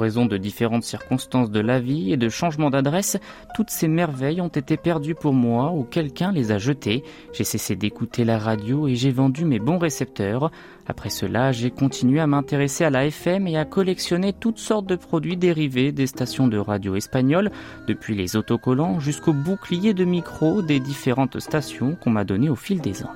Raison 0.00 0.26
de 0.26 0.36
différentes 0.36 0.82
circonstances 0.82 1.50
de 1.50 1.60
la 1.60 1.78
vie 1.78 2.12
et 2.12 2.16
de 2.16 2.28
changements 2.28 2.70
d'adresse, 2.70 3.18
toutes 3.54 3.70
ces 3.70 3.86
merveilles 3.86 4.40
ont 4.40 4.48
été 4.48 4.76
perdues 4.76 5.14
pour 5.14 5.32
moi 5.32 5.70
ou 5.70 5.84
quelqu'un 5.84 6.32
les 6.32 6.50
a 6.50 6.58
jetées. 6.58 7.04
J'ai 7.32 7.44
cessé 7.44 7.76
d'écouter 7.76 8.24
la 8.24 8.38
radio 8.38 8.88
et 8.88 8.96
j'ai 8.96 9.12
vendu 9.12 9.44
mes 9.44 9.60
bons 9.60 9.78
récepteurs. 9.78 10.50
Après 10.88 11.10
cela, 11.10 11.52
j'ai 11.52 11.70
continué 11.70 12.18
à 12.18 12.26
m'intéresser 12.26 12.84
à 12.84 12.90
la 12.90 13.06
FM 13.06 13.46
et 13.46 13.56
à 13.56 13.64
collectionner 13.64 14.32
toutes 14.32 14.58
sortes 14.58 14.86
de 14.86 14.96
produits 14.96 15.36
dérivés 15.36 15.92
des 15.92 16.08
stations 16.08 16.48
de 16.48 16.58
radio 16.58 16.96
espagnoles, 16.96 17.52
depuis 17.86 18.16
les 18.16 18.34
autocollants 18.34 18.98
jusqu'aux 18.98 19.32
boucliers 19.32 19.94
de 19.94 20.04
micro 20.04 20.62
des 20.62 20.80
différentes 20.80 21.38
stations 21.38 21.94
qu'on 21.94 22.10
m'a 22.10 22.24
données 22.24 22.50
au 22.50 22.56
fil 22.56 22.80
des 22.80 23.04
ans. 23.04 23.14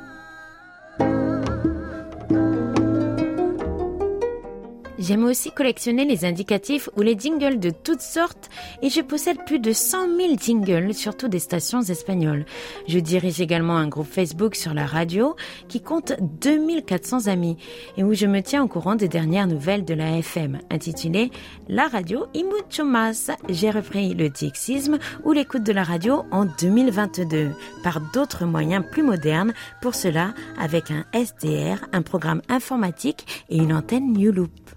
J'aime 5.06 5.24
aussi 5.24 5.50
collectionner 5.50 6.06
les 6.06 6.24
indicatifs 6.24 6.88
ou 6.96 7.02
les 7.02 7.18
jingles 7.18 7.60
de 7.60 7.68
toutes 7.68 8.00
sortes 8.00 8.48
et 8.80 8.88
je 8.88 9.02
possède 9.02 9.44
plus 9.44 9.58
de 9.58 9.70
100 9.70 10.16
000 10.16 10.36
jingles, 10.40 10.94
surtout 10.94 11.28
des 11.28 11.40
stations 11.40 11.82
espagnoles. 11.82 12.46
Je 12.88 12.98
dirige 12.98 13.38
également 13.38 13.76
un 13.76 13.86
groupe 13.86 14.10
Facebook 14.10 14.54
sur 14.54 14.72
la 14.72 14.86
radio 14.86 15.36
qui 15.68 15.82
compte 15.82 16.14
2400 16.40 17.26
amis 17.26 17.58
et 17.98 18.02
où 18.02 18.14
je 18.14 18.24
me 18.24 18.40
tiens 18.40 18.62
au 18.62 18.66
courant 18.66 18.94
des 18.94 19.08
dernières 19.08 19.46
nouvelles 19.46 19.84
de 19.84 19.92
la 19.92 20.16
FM 20.16 20.60
intitulé 20.70 21.30
La 21.68 21.86
radio 21.86 22.24
y 22.32 22.42
mucho 22.42 22.86
más. 22.86 23.30
J'ai 23.50 23.70
repris 23.70 24.14
le 24.14 24.30
dixisme 24.30 24.98
ou 25.22 25.32
l'écoute 25.32 25.64
de 25.64 25.72
la 25.72 25.84
radio 25.84 26.24
en 26.30 26.46
2022 26.46 27.50
par 27.82 28.00
d'autres 28.14 28.46
moyens 28.46 28.82
plus 28.90 29.02
modernes, 29.02 29.52
pour 29.82 29.94
cela 29.94 30.32
avec 30.58 30.90
un 30.90 31.04
SDR, 31.12 31.84
un 31.92 32.00
programme 32.00 32.40
informatique 32.48 33.44
et 33.50 33.58
une 33.58 33.74
antenne 33.74 34.14
New 34.14 34.32
Loop. 34.32 34.73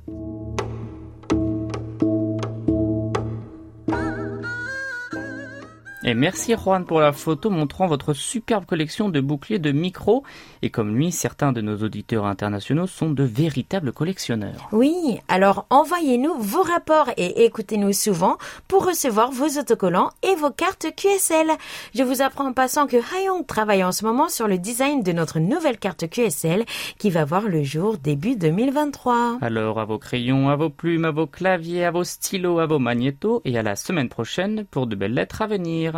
Et 6.08 6.14
merci 6.14 6.56
Juan 6.56 6.86
pour 6.86 7.02
la 7.02 7.12
photo 7.12 7.50
montrant 7.50 7.86
votre 7.86 8.14
superbe 8.14 8.64
collection 8.66 9.10
de 9.10 9.20
boucliers 9.20 9.60
de 9.60 9.74
micros. 9.74 10.24
Et 10.62 10.70
comme 10.70 10.96
lui, 10.96 11.12
certains 11.12 11.52
de 11.52 11.60
nos 11.60 11.84
auditeurs 11.84 12.26
internationaux 12.26 12.88
sont 12.88 13.10
de 13.10 13.24
véritables 13.24 13.92
collectionneurs. 13.92 14.70
Oui, 14.72 15.20
alors 15.28 15.66
envoyez-nous 15.70 16.36
vos 16.36 16.62
rapports 16.62 17.10
et 17.18 17.44
écoutez-nous 17.44 17.92
souvent 17.92 18.38
pour 18.70 18.86
recevoir 18.86 19.32
vos 19.32 19.60
autocollants 19.60 20.12
et 20.24 20.34
vos 20.36 20.50
cartes 20.50 20.88
QSL. 20.96 21.52
Je 21.94 22.04
vous 22.04 22.22
apprends 22.22 22.48
en 22.48 22.54
passant 22.54 22.88
que 22.88 22.96
Hayong 22.96 23.46
travaille 23.46 23.84
en 23.84 23.92
ce 23.92 24.06
moment 24.06 24.30
sur 24.30 24.48
le 24.48 24.58
design 24.58 25.04
de 25.04 25.12
notre 25.12 25.40
nouvelle 25.40 25.78
carte 25.78 26.10
QSL 26.10 26.64
qui 26.98 27.10
va 27.10 27.26
voir 27.26 27.50
le 27.50 27.64
jour 27.64 27.98
début 27.98 28.38
2023. 28.38 29.40
Alors 29.42 29.78
à 29.78 29.84
vos 29.84 30.00
crayons, 30.00 30.48
à 30.48 30.56
vos 30.56 30.70
plumes, 30.70 31.04
à 31.04 31.12
vos 31.12 31.28
claviers, 31.28 31.84
à 31.84 31.92
vos 31.92 32.06
stylos, 32.06 32.60
à 32.60 32.66
vos 32.66 32.80
magnétos 32.80 33.42
et 33.44 33.58
à 33.58 33.62
la 33.62 33.76
semaine 33.76 34.08
prochaine 34.08 34.64
pour 34.72 34.88
de 34.88 34.96
belles 34.96 35.14
lettres 35.14 35.42
à 35.42 35.48
venir. 35.48 35.97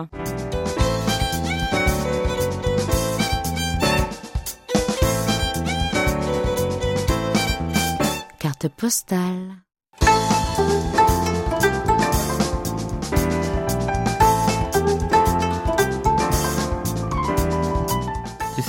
Carte 8.38 8.70
postale. 8.70 9.66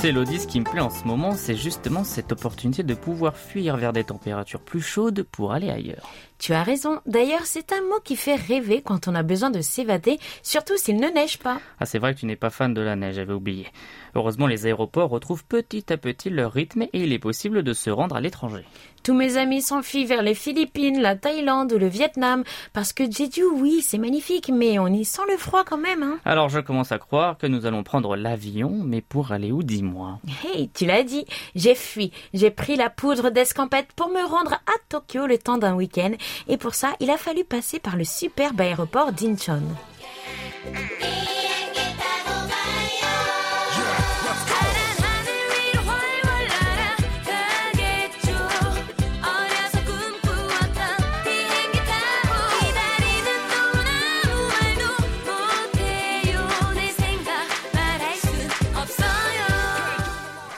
Sais, 0.01 0.09
Elodie, 0.09 0.39
ce 0.39 0.47
qui 0.47 0.59
me 0.59 0.65
plaît 0.65 0.81
en 0.81 0.89
ce 0.89 1.03
moment, 1.03 1.33
c'est 1.33 1.53
justement 1.53 2.03
cette 2.03 2.31
opportunité 2.31 2.81
de 2.81 2.95
pouvoir 2.95 3.37
fuir 3.37 3.77
vers 3.77 3.93
des 3.93 4.03
températures 4.03 4.59
plus 4.59 4.81
chaudes 4.81 5.21
pour 5.21 5.51
aller 5.51 5.69
ailleurs. 5.69 6.09
Tu 6.39 6.53
as 6.53 6.63
raison. 6.63 7.01
D'ailleurs, 7.05 7.45
c'est 7.45 7.71
un 7.71 7.81
mot 7.81 7.99
qui 8.03 8.15
fait 8.15 8.33
rêver 8.33 8.81
quand 8.81 9.07
on 9.07 9.13
a 9.13 9.21
besoin 9.21 9.51
de 9.51 9.61
s'évader, 9.61 10.17
surtout 10.41 10.75
s'il 10.75 10.95
ne 10.95 11.07
neige 11.07 11.37
pas. 11.37 11.61
Ah, 11.79 11.85
c'est 11.85 11.99
vrai 11.99 12.15
que 12.15 12.19
tu 12.19 12.25
n'es 12.25 12.35
pas 12.35 12.49
fan 12.49 12.73
de 12.73 12.81
la 12.81 12.95
neige, 12.95 13.13
j'avais 13.13 13.31
oublié. 13.31 13.67
Heureusement, 14.15 14.47
les 14.47 14.65
aéroports 14.65 15.11
retrouvent 15.11 15.45
petit 15.45 15.93
à 15.93 15.97
petit 15.97 16.31
leur 16.31 16.51
rythme 16.51 16.81
et 16.81 17.03
il 17.03 17.13
est 17.13 17.19
possible 17.19 17.61
de 17.61 17.73
se 17.73 17.91
rendre 17.91 18.15
à 18.15 18.21
l'étranger. 18.21 18.65
Tous 19.03 19.13
mes 19.13 19.37
amis 19.37 19.61
s'enfuient 19.61 20.05
vers 20.05 20.21
les 20.21 20.35
Philippines, 20.35 21.01
la 21.01 21.15
Thaïlande 21.15 21.73
ou 21.73 21.77
le 21.77 21.87
Vietnam, 21.87 22.43
parce 22.73 22.93
que 22.93 23.03
Jeju, 23.03 23.45
oui, 23.53 23.81
c'est 23.81 23.97
magnifique, 23.97 24.51
mais 24.53 24.77
on 24.77 24.87
y 24.87 25.05
sent 25.05 25.23
le 25.29 25.37
froid 25.37 25.63
quand 25.63 25.77
même, 25.77 26.03
hein. 26.03 26.19
Alors 26.23 26.49
je 26.49 26.59
commence 26.59 26.91
à 26.91 26.99
croire 26.99 27.37
que 27.37 27.47
nous 27.47 27.65
allons 27.65 27.83
prendre 27.83 28.15
l'avion, 28.15 28.81
mais 28.83 29.01
pour 29.01 29.31
aller 29.31 29.51
où, 29.51 29.63
dis-moi? 29.63 30.19
Hey, 30.43 30.69
tu 30.73 30.85
l'as 30.85 31.03
dit, 31.03 31.25
j'ai 31.55 31.75
fui. 31.75 32.11
J'ai 32.33 32.51
pris 32.51 32.75
la 32.75 32.89
poudre 32.89 33.31
d'escampette 33.31 33.91
pour 33.95 34.09
me 34.09 34.23
rendre 34.23 34.53
à 34.53 34.73
Tokyo 34.89 35.25
le 35.25 35.37
temps 35.37 35.57
d'un 35.57 35.73
week-end, 35.73 36.11
et 36.47 36.57
pour 36.57 36.75
ça, 36.75 36.89
il 36.99 37.09
a 37.09 37.17
fallu 37.17 37.43
passer 37.43 37.79
par 37.79 37.97
le 37.97 38.03
superbe 38.03 38.61
aéroport 38.61 39.11
d'Incheon. 39.11 39.63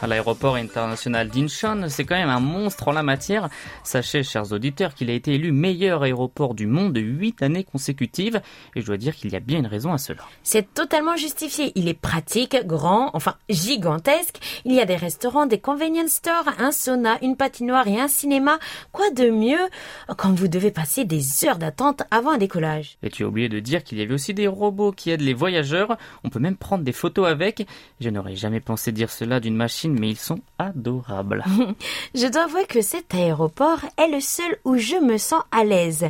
À 0.04 0.08
l'aéroport 0.08 0.56
international 0.56 1.30
d'Incheon, 1.30 1.86
c'est 1.88 2.04
quand 2.04 2.18
même 2.18 2.28
un 2.28 2.42
monstre 2.42 2.90
en 2.90 2.92
la 2.92 3.04
matière. 3.04 3.48
Sachez, 3.86 4.22
chers 4.22 4.52
auditeurs, 4.52 4.96
qu'il 4.96 5.10
a 5.10 5.14
été 5.14 5.36
élu 5.36 5.54
meilleur 5.54 6.04
aéroport 6.04 6.56
du 6.56 6.68
monde 6.68 6.92
de 6.92 7.00
8 7.00 7.42
années 7.42 7.64
consécutives, 7.64 8.42
et 8.76 8.82
je 8.82 8.86
dois 8.86 8.98
dire 8.98 9.16
qu'il 9.16 9.32
y 9.32 9.38
a 9.38 9.40
bien 9.40 9.60
une 9.60 9.66
raison 9.66 9.94
à 9.94 9.98
cela. 9.98 10.24
C'est 10.44 10.74
totalement 10.74 11.16
justifié. 11.16 11.72
Il 11.76 11.88
est 11.88 11.94
pratique, 11.94 12.58
grand, 12.66 13.12
enfin 13.14 13.36
gigantesque. 13.48 14.40
Il 14.66 14.74
y 14.74 14.82
a 14.82 14.86
des 14.86 14.98
restaurants, 14.98 15.46
des 15.46 15.60
convenience 15.60 16.12
stores, 16.12 16.50
un 16.60 16.74
sauna, 16.74 17.18
une 17.22 17.38
patinoire 17.38 17.88
et 17.88 17.98
un 17.98 18.10
cinéma. 18.10 18.60
Quoi 18.92 19.10
de 19.12 19.30
mieux 19.30 19.70
quand 20.18 20.34
vous 20.34 20.50
devez 20.50 20.72
passer 20.72 21.06
des 21.06 21.46
heures 21.46 21.60
d'attente 21.60 22.04
avant 22.12 22.32
un 22.32 22.38
décollage? 22.38 22.98
Et 23.04 23.10
tu 23.10 23.24
as 23.24 23.28
oublié 23.28 23.48
de 23.48 23.62
dire 23.62 23.86
qu'il 23.86 24.00
y 24.00 24.02
avait 24.02 24.14
aussi 24.14 24.34
des 24.34 24.48
robots 24.48 24.92
qui 24.92 25.12
aident 25.12 25.22
les 25.22 25.34
voyageurs. 25.34 25.96
On 26.26 26.30
peut 26.30 26.40
même 26.40 26.58
prendre 26.58 26.84
des 26.84 26.92
photos 26.92 27.26
avec. 27.26 27.66
Je 28.02 28.10
n'aurais 28.10 28.36
jamais 28.36 28.60
pensé 28.60 28.92
dire 28.92 29.10
cela 29.10 29.40
d'une 29.40 29.56
machine, 29.56 29.93
mais 30.00 30.10
ils 30.10 30.18
sont 30.18 30.40
adorables. 30.60 31.44
Je 32.16 32.28
dois 32.28 32.44
avouer 32.44 32.66
que 32.66 32.82
cet 32.82 33.14
aéroport 33.14 33.80
est 33.98 34.08
le 34.08 34.20
seul 34.20 34.58
où 34.66 34.78
je 34.78 34.96
me 34.96 35.18
sens 35.18 35.44
à 35.52 35.64
l'aise. 35.64 36.06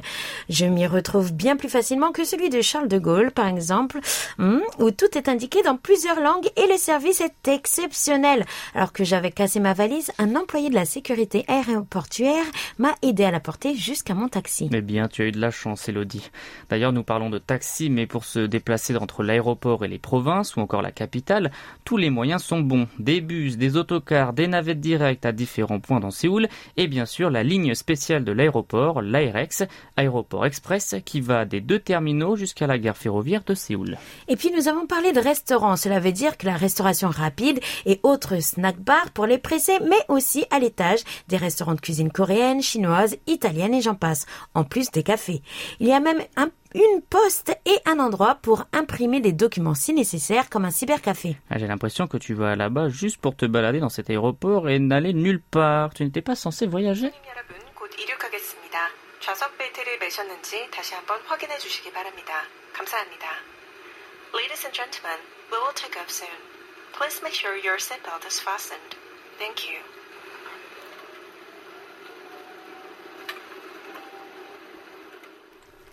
Je 0.50 0.66
m'y 0.66 0.88
retrouve 0.88 1.34
bien 1.34 1.56
plus 1.56 1.70
facilement 1.70 2.12
que 2.12 2.24
celui 2.24 2.50
de 2.50 2.62
Charles 2.62 2.88
de 2.88 2.98
Gaulle, 2.98 3.32
par 3.32 3.48
exemple, 3.48 4.00
hmm, 4.38 4.60
où 4.80 4.92
tout 4.92 5.18
est 5.18 5.30
indiqué 5.30 5.62
dans 5.64 5.78
plusieurs 5.78 6.20
langues 6.20 6.50
et 6.56 6.68
le 6.68 6.78
service 6.78 7.22
est 7.22 7.48
exceptionnel. 7.48 8.46
Alors 8.74 8.94
que 8.94 9.04
j'avais 9.04 9.32
cassé 9.32 9.60
ma 9.60 9.74
valise, 9.74 10.12
un 10.18 10.36
employé 10.36 10.70
de 10.70 10.76
la 10.76 10.86
sécurité 10.86 11.46
aéroportuaire 11.48 12.46
m'a 12.78 12.96
aidé 13.02 13.24
à 13.24 13.32
la 13.32 13.40
porter 13.40 13.76
jusqu'à 13.76 14.14
mon 14.14 14.28
taxi. 14.28 14.70
Eh 14.72 14.82
bien, 14.82 15.08
tu 15.08 15.22
as 15.22 15.26
eu 15.26 15.32
de 15.32 15.40
la 15.40 15.52
chance, 15.52 15.88
Elodie. 15.90 16.30
D'ailleurs, 16.70 16.94
nous 16.94 17.04
parlons 17.04 17.30
de 17.30 17.40
taxi, 17.40 17.90
mais 17.90 18.08
pour 18.08 18.26
se 18.26 18.40
déplacer 18.40 18.96
entre 18.98 19.24
l'aéroport 19.24 19.86
et 19.86 19.88
les 19.88 20.00
provinces, 20.00 20.56
ou 20.56 20.60
encore 20.60 20.82
la 20.82 20.92
capitale, 20.92 21.52
tous 21.86 21.98
les 21.98 22.10
moyens 22.10 22.44
sont 22.44 22.62
bons. 22.62 22.88
Des 23.00 23.22
bus, 23.22 23.58
des 23.58 23.73
autocars, 23.78 24.34
des 24.34 24.48
navettes 24.48 24.80
directes 24.80 25.26
à 25.26 25.32
différents 25.32 25.80
points 25.80 26.00
dans 26.00 26.12
Séoul, 26.12 26.48
et 26.78 26.88
bien 26.88 27.06
sûr 27.06 27.30
la 27.30 27.44
ligne 27.44 27.74
spéciale 27.76 28.24
de 28.24 28.32
l'aéroport, 28.32 29.02
l'AREX, 29.02 29.64
Aéroport 29.98 30.46
Express, 30.46 30.96
qui 31.06 31.22
va 31.22 31.46
des 31.46 31.62
deux 31.62 31.80
terminaux 31.80 32.36
jusqu'à 32.36 32.68
la 32.68 32.78
gare 32.78 32.98
ferroviaire 32.98 33.44
de 33.46 33.54
Séoul. 33.54 33.98
Et 34.28 34.36
puis 34.36 34.52
nous 34.56 34.68
avons 34.68 34.86
parlé 34.88 35.12
de 35.12 35.20
restaurants. 35.20 35.76
Cela 35.76 36.00
veut 36.00 36.12
dire 36.12 36.38
que 36.38 36.46
la 36.46 36.56
restauration 36.56 37.10
rapide 37.10 37.60
et 37.86 38.00
autres 38.04 38.42
snack 38.42 38.78
bars 38.80 39.12
pour 39.14 39.26
les 39.26 39.38
pressés, 39.38 39.80
mais 39.82 39.96
aussi 40.08 40.46
à 40.52 40.60
l'étage 40.60 41.00
des 41.28 41.38
restaurants 41.38 41.76
de 41.76 41.82
cuisine 41.82 42.12
coréenne, 42.12 42.62
chinoise, 42.62 43.16
italienne 43.28 43.74
et 43.74 43.82
j'en 43.82 43.96
passe, 43.96 44.26
en 44.54 44.64
plus 44.64 44.92
des 44.92 45.04
cafés. 45.04 45.42
Il 45.80 45.88
y 45.88 45.94
a 45.94 46.00
même 46.00 46.22
un- 46.38 46.50
une 46.74 47.02
poste 47.02 47.56
et 47.66 47.78
un 47.86 48.00
endroit 48.00 48.36
pour 48.36 48.66
imprimer 48.74 49.20
des 49.20 49.32
documents 49.32 49.74
si 49.76 49.94
nécessaire 49.94 50.50
comme 50.50 50.66
un 50.66 50.72
cybercafé. 50.72 51.38
Ah, 51.50 51.58
J'ai 51.58 51.68
l'impression 51.68 52.08
que 52.08 52.18
tu 52.18 52.34
vas 52.34 52.56
là-bas 52.56 52.90
juste 52.90 53.18
pour 53.18 53.36
te 53.36 53.46
balader 53.46 53.80
dans 53.80 53.90
cet 53.90 54.10
aéroport 54.10 54.70
et 54.70 54.80
n'aller 54.80 55.14
nulle 55.14 55.42
part. 55.42 55.94
Tu 55.94 56.04
n'étais 56.04 56.22
pas 56.22 56.36
censé 56.36 56.68
voyager? 56.68 57.12
Please 66.94 67.22
make 67.24 67.34
sure 67.34 67.56
your 67.58 67.80
seatbelt 67.80 68.24
is 68.28 68.40
fastened. 68.40 68.96
Thank. 69.40 69.66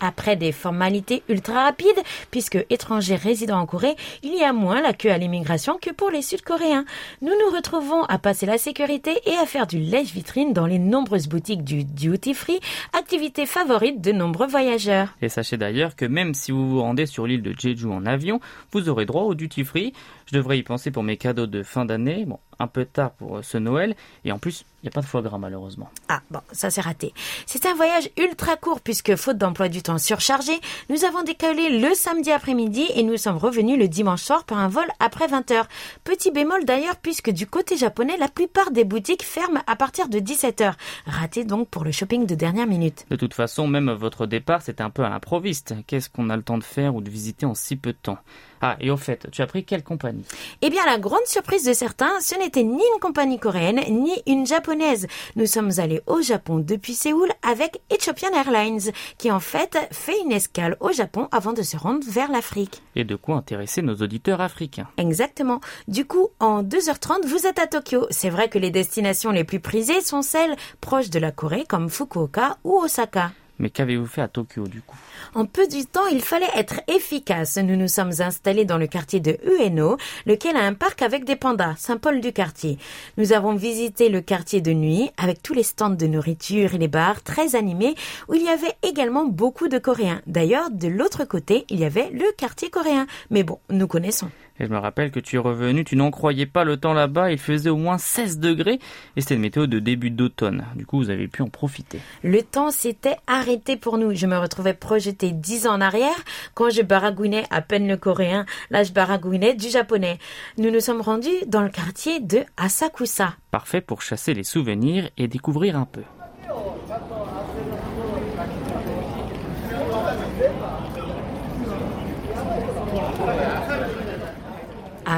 Après 0.01 0.35
des 0.35 0.51
formalités 0.51 1.23
ultra 1.29 1.63
rapides, 1.63 1.87
puisque 2.31 2.65
étrangers 2.69 3.15
résidant 3.15 3.59
en 3.59 3.65
Corée, 3.65 3.95
il 4.23 4.35
y 4.35 4.43
a 4.43 4.51
moins 4.51 4.81
la 4.81 4.93
queue 4.93 5.11
à 5.11 5.17
l'immigration 5.17 5.77
que 5.81 5.91
pour 5.91 6.09
les 6.09 6.21
Sud-Coréens. 6.21 6.85
Nous 7.21 7.29
nous 7.31 7.55
retrouvons 7.55 8.03
à 8.05 8.17
passer 8.17 8.45
la 8.45 8.57
sécurité 8.57 9.21
et 9.25 9.35
à 9.35 9.45
faire 9.45 9.67
du 9.67 9.77
lèche-vitrine 9.77 10.53
dans 10.53 10.65
les 10.65 10.79
nombreuses 10.79 11.27
boutiques 11.27 11.63
du 11.63 11.83
duty 11.83 12.33
free, 12.33 12.59
activité 12.97 13.45
favorite 13.45 14.01
de 14.01 14.11
nombreux 14.11 14.47
voyageurs. 14.47 15.09
Et 15.21 15.29
sachez 15.29 15.57
d'ailleurs 15.57 15.95
que 15.95 16.05
même 16.05 16.33
si 16.33 16.51
vous 16.51 16.67
vous 16.67 16.81
rendez 16.81 17.05
sur 17.05 17.27
l'île 17.27 17.43
de 17.43 17.53
Jeju 17.57 17.87
en 17.87 18.05
avion, 18.05 18.39
vous 18.71 18.89
aurez 18.89 19.05
droit 19.05 19.23
au 19.23 19.35
duty 19.35 19.63
free. 19.63 19.93
Je 20.31 20.37
devrais 20.37 20.57
y 20.57 20.63
penser 20.63 20.91
pour 20.91 21.03
mes 21.03 21.17
cadeaux 21.17 21.45
de 21.45 21.61
fin 21.61 21.83
d'année. 21.83 22.23
Bon, 22.25 22.39
un 22.57 22.67
peu 22.67 22.85
tard 22.85 23.11
pour 23.11 23.37
euh, 23.37 23.41
ce 23.41 23.57
Noël. 23.57 23.95
Et 24.23 24.31
en 24.31 24.39
plus, 24.39 24.63
il 24.81 24.85
n'y 24.85 24.87
a 24.87 24.91
pas 24.91 25.01
de 25.01 25.05
foie 25.05 25.21
gras 25.21 25.37
malheureusement. 25.37 25.89
Ah 26.07 26.21
bon, 26.31 26.39
ça 26.53 26.69
c'est 26.69 26.79
raté. 26.79 27.13
C'est 27.45 27.65
un 27.65 27.75
voyage 27.75 28.09
ultra 28.17 28.55
court 28.55 28.79
puisque 28.79 29.17
faute 29.17 29.37
d'emploi 29.37 29.67
du 29.67 29.81
temps 29.81 29.97
surchargé, 29.97 30.53
nous 30.89 31.03
avons 31.03 31.23
décollé 31.23 31.79
le 31.79 31.93
samedi 31.93 32.31
après-midi 32.31 32.85
et 32.95 33.03
nous 33.03 33.17
sommes 33.17 33.35
revenus 33.35 33.77
le 33.77 33.89
dimanche 33.89 34.21
soir 34.21 34.45
pour 34.45 34.57
un 34.57 34.69
vol 34.69 34.85
après 34.99 35.27
20h. 35.27 35.65
Petit 36.05 36.31
bémol 36.31 36.63
d'ailleurs 36.63 36.95
puisque 36.95 37.31
du 37.31 37.45
côté 37.45 37.75
japonais, 37.75 38.15
la 38.17 38.29
plupart 38.29 38.71
des 38.71 38.85
boutiques 38.85 39.23
ferment 39.23 39.61
à 39.67 39.75
partir 39.75 40.07
de 40.07 40.19
17h. 40.19 40.75
Raté 41.07 41.43
donc 41.43 41.67
pour 41.67 41.83
le 41.83 41.91
shopping 41.91 42.25
de 42.25 42.35
dernière 42.35 42.67
minute. 42.67 43.05
De 43.09 43.17
toute 43.17 43.33
façon, 43.33 43.67
même 43.67 43.91
votre 43.91 44.27
départ, 44.27 44.61
c'était 44.61 44.83
un 44.83 44.91
peu 44.91 45.03
à 45.03 45.09
l'improviste. 45.09 45.75
Qu'est-ce 45.87 46.09
qu'on 46.09 46.29
a 46.29 46.37
le 46.37 46.43
temps 46.43 46.57
de 46.57 46.63
faire 46.63 46.95
ou 46.95 47.01
de 47.01 47.09
visiter 47.09 47.45
en 47.45 47.53
si 47.53 47.75
peu 47.75 47.91
de 47.91 47.97
temps? 48.01 48.17
Ah, 48.61 48.77
et 48.79 48.91
au 48.91 48.97
fait, 48.97 49.27
tu 49.31 49.41
as 49.41 49.47
pris 49.47 49.65
quelle 49.65 49.83
compagnie? 49.83 50.23
Eh 50.61 50.69
bien, 50.69 50.85
la 50.85 50.99
grande 50.99 51.25
surprise 51.25 51.65
de 51.65 51.73
certains, 51.73 52.19
ce 52.21 52.37
n'était 52.37 52.63
ni 52.63 52.83
une 52.93 52.99
compagnie 52.99 53.39
coréenne, 53.39 53.81
ni 53.89 54.13
une 54.27 54.45
japonaise. 54.45 55.07
Nous 55.35 55.47
sommes 55.47 55.71
allés 55.77 56.01
au 56.05 56.21
Japon 56.21 56.59
depuis 56.59 56.93
Séoul 56.93 57.29
avec 57.41 57.81
Ethiopian 57.89 58.31
Airlines, 58.33 58.91
qui 59.17 59.31
en 59.31 59.39
fait 59.39 59.77
fait 59.91 60.19
une 60.23 60.31
escale 60.31 60.77
au 60.79 60.91
Japon 60.91 61.27
avant 61.31 61.53
de 61.53 61.63
se 61.63 61.77
rendre 61.77 62.05
vers 62.07 62.31
l'Afrique. 62.31 62.83
Et 62.95 63.03
de 63.03 63.15
quoi 63.15 63.35
intéresser 63.35 63.81
nos 63.81 63.95
auditeurs 63.95 64.41
africains? 64.41 64.87
Exactement. 64.97 65.59
Du 65.87 66.05
coup, 66.05 66.29
en 66.39 66.63
2h30, 66.63 67.25
vous 67.25 67.47
êtes 67.47 67.59
à 67.59 67.67
Tokyo. 67.67 68.05
C'est 68.09 68.29
vrai 68.29 68.49
que 68.49 68.59
les 68.59 68.71
destinations 68.71 69.31
les 69.31 69.43
plus 69.43 69.59
prisées 69.59 70.01
sont 70.01 70.21
celles 70.21 70.55
proches 70.81 71.09
de 71.09 71.19
la 71.19 71.31
Corée, 71.31 71.65
comme 71.67 71.89
Fukuoka 71.89 72.57
ou 72.63 72.77
Osaka. 72.77 73.31
Mais 73.61 73.69
qu'avez-vous 73.69 74.07
fait 74.07 74.21
à 74.21 74.27
Tokyo 74.27 74.67
du 74.67 74.81
coup? 74.81 74.97
En 75.35 75.45
peu 75.45 75.67
du 75.67 75.85
temps, 75.85 76.07
il 76.07 76.21
fallait 76.21 76.49
être 76.55 76.81
efficace. 76.87 77.57
Nous 77.57 77.75
nous 77.75 77.87
sommes 77.87 78.11
installés 78.19 78.65
dans 78.65 78.79
le 78.79 78.87
quartier 78.87 79.19
de 79.19 79.37
Ueno, 79.45 79.97
lequel 80.25 80.57
a 80.57 80.65
un 80.65 80.73
parc 80.73 81.03
avec 81.03 81.25
des 81.25 81.35
pandas, 81.35 81.75
symbole 81.77 82.21
du 82.21 82.33
quartier. 82.33 82.79
Nous 83.17 83.33
avons 83.33 83.53
visité 83.53 84.09
le 84.09 84.21
quartier 84.21 84.61
de 84.61 84.73
nuit 84.73 85.11
avec 85.15 85.43
tous 85.43 85.53
les 85.53 85.61
stands 85.61 85.91
de 85.91 86.07
nourriture 86.07 86.73
et 86.73 86.79
les 86.79 86.87
bars 86.87 87.21
très 87.21 87.55
animés 87.55 87.93
où 88.27 88.33
il 88.33 88.41
y 88.41 88.49
avait 88.49 88.75
également 88.81 89.25
beaucoup 89.25 89.67
de 89.67 89.77
Coréens. 89.77 90.23
D'ailleurs, 90.25 90.71
de 90.71 90.87
l'autre 90.87 91.23
côté, 91.25 91.65
il 91.69 91.79
y 91.79 91.85
avait 91.85 92.09
le 92.09 92.31
quartier 92.35 92.71
coréen. 92.71 93.05
Mais 93.29 93.43
bon, 93.43 93.59
nous 93.69 93.87
connaissons. 93.87 94.31
Et 94.61 94.65
je 94.65 94.69
me 94.69 94.77
rappelle 94.77 95.09
que 95.09 95.19
tu 95.19 95.37
es 95.37 95.39
revenu, 95.39 95.83
tu 95.83 95.95
n'en 95.95 96.11
croyais 96.11 96.45
pas 96.45 96.63
le 96.63 96.77
temps 96.77 96.93
là-bas, 96.93 97.31
il 97.31 97.39
faisait 97.39 97.71
au 97.71 97.77
moins 97.77 97.97
16 97.97 98.37
degrés 98.37 98.77
et 99.15 99.21
c'était 99.21 99.33
une 99.33 99.41
météo 99.41 99.65
de 99.65 99.79
début 99.79 100.11
d'automne. 100.11 100.65
Du 100.75 100.85
coup, 100.85 100.97
vous 100.99 101.09
avez 101.09 101.27
pu 101.27 101.41
en 101.41 101.47
profiter. 101.47 101.99
Le 102.23 102.43
temps 102.43 102.69
s'était 102.69 103.15
arrêté 103.25 103.75
pour 103.75 103.97
nous. 103.97 104.13
Je 104.13 104.27
me 104.27 104.37
retrouvais 104.37 104.75
projeté 104.75 105.31
dix 105.31 105.65
ans 105.65 105.73
en 105.73 105.81
arrière 105.81 106.13
quand 106.53 106.69
je 106.69 106.83
baragouinais 106.83 107.45
à 107.49 107.61
peine 107.61 107.87
le 107.87 107.97
coréen. 107.97 108.45
Là, 108.69 108.83
je 108.83 108.91
baragouinais 108.91 109.55
du 109.55 109.69
japonais. 109.69 110.19
Nous 110.59 110.69
nous 110.69 110.79
sommes 110.79 111.01
rendus 111.01 111.29
dans 111.47 111.63
le 111.63 111.69
quartier 111.69 112.19
de 112.19 112.41
Asakusa. 112.57 113.33
Parfait 113.49 113.81
pour 113.81 114.03
chasser 114.03 114.35
les 114.35 114.43
souvenirs 114.43 115.09
et 115.17 115.27
découvrir 115.27 115.75
un 115.75 115.85
peu. 115.85 116.03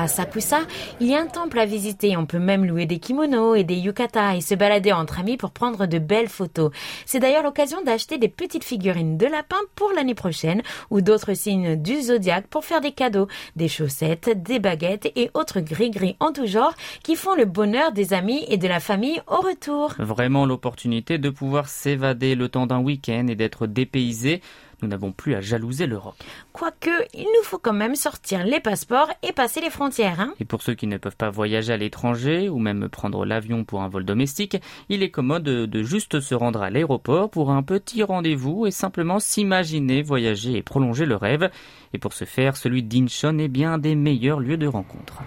À 0.04 0.08
Asakusa, 0.08 0.60
il 1.00 1.08
y 1.08 1.16
a 1.16 1.22
un 1.22 1.28
temple 1.28 1.58
à 1.60 1.66
visiter. 1.66 2.18
On 2.18 2.26
peut 2.26 2.38
même 2.38 2.66
louer 2.66 2.86
des 2.86 3.00
kimonos 3.00 3.56
et 3.56 3.63
des 3.63 3.78
yukatas 3.78 4.36
et 4.36 4.42
se 4.42 4.54
balader 4.54 4.92
entre 4.92 5.22
amis 5.22 5.38
pour 5.38 5.52
prendre 5.52 5.86
de 5.86 5.98
belles 5.98 6.28
photos. 6.28 6.72
C'est 7.06 7.22
d'ailleurs 7.22 7.42
l'occasion 7.42 7.82
d'acheter 7.86 8.18
des 8.18 8.28
petites 8.28 8.66
figurines 8.66 9.18
de 9.18 9.26
lapins 9.26 9.56
pour 9.76 9.94
l'année 9.96 10.13
prochaine 10.13 10.62
ou 10.89 11.00
d'autres 11.00 11.36
signes 11.36 11.78
du 11.78 12.02
zodiaque 12.02 12.48
pour 12.48 12.66
faire 12.66 12.82
des 12.82 12.92
cadeaux, 12.92 13.30
des 13.56 13.70
chaussettes, 13.70 14.30
des 14.44 14.60
baguettes 14.60 15.10
et 15.16 15.32
autres 15.34 15.62
gris-gris 15.62 16.18
en 16.20 16.34
tout 16.34 16.48
genre 16.48 16.74
qui 17.02 17.16
font 17.16 17.36
le 17.36 17.46
bonheur 17.46 17.94
des 17.94 18.13
amis 18.13 18.44
et 18.50 18.58
de 18.58 18.68
la 18.68 18.82
famille 18.82 19.22
au 19.28 19.38
retour. 19.38 19.94
Vraiment 20.00 20.46
l'opportunité 20.46 21.18
de 21.18 21.30
pouvoir 21.30 21.70
s'évader 21.70 22.36
le 22.36 22.50
temps 22.50 22.68
d'un 22.68 22.82
week-end 22.82 23.28
et 23.30 23.36
d'être 23.36 23.68
dépaysé. 23.68 24.42
Nous 24.84 24.89
n'avons 24.89 25.13
plus 25.13 25.34
à 25.34 25.39
jalouser 25.39 25.88
l'Europe. 25.88 26.22
Quoique, 26.52 26.89
il 27.13 27.24
nous 27.24 27.43
faut 27.43 27.58
quand 27.58 27.72
même 27.72 27.96
sortir 27.96 28.43
les 28.43 28.60
passeports 28.60 29.10
et 29.24 29.32
passer 29.32 29.62
les 29.62 29.69
frontières, 29.69 30.19
hein. 30.19 30.34
Et 30.41 30.46
pour 30.46 30.62
ceux 30.62 30.74
qui 30.74 30.88
ne 30.88 30.98
peuvent 30.98 31.15
pas 31.15 31.30
voyager 31.30 31.72
à 31.72 31.78
l'étranger 31.78 32.50
ou 32.50 32.60
même 32.60 32.89
prendre 32.89 33.26
l'avion 33.26 33.63
pour 33.63 33.82
un 33.82 33.88
vol 33.88 34.04
domestique, 34.04 34.58
il 34.89 35.02
est 35.02 35.10
commode 35.10 35.43
de, 35.43 35.84
juste 35.84 36.19
se 36.19 36.36
rendre 36.36 36.62
à 36.62 36.69
l'aéroport 36.69 37.30
pour 37.30 37.52
un 37.52 37.63
petit 37.63 38.04
rendez-vous 38.04 38.67
et 38.67 38.72
simplement 38.72 39.19
s'imaginer 39.19 40.02
voyager 40.02 40.58
et 40.58 40.62
prolonger 40.62 41.06
le 41.06 41.15
rêve. 41.15 41.50
Et 41.93 41.98
pour 41.98 42.12
ce 42.12 42.26
faire, 42.26 42.58
celui 42.58 42.84
d'Incheon 42.84 43.38
est 43.39 43.48
bien 43.48 43.74
un 43.74 43.78
des 43.78 43.96
meilleurs 43.96 44.41
lieux 44.41 44.58
de 44.58 44.67
rencontre. 44.67 45.24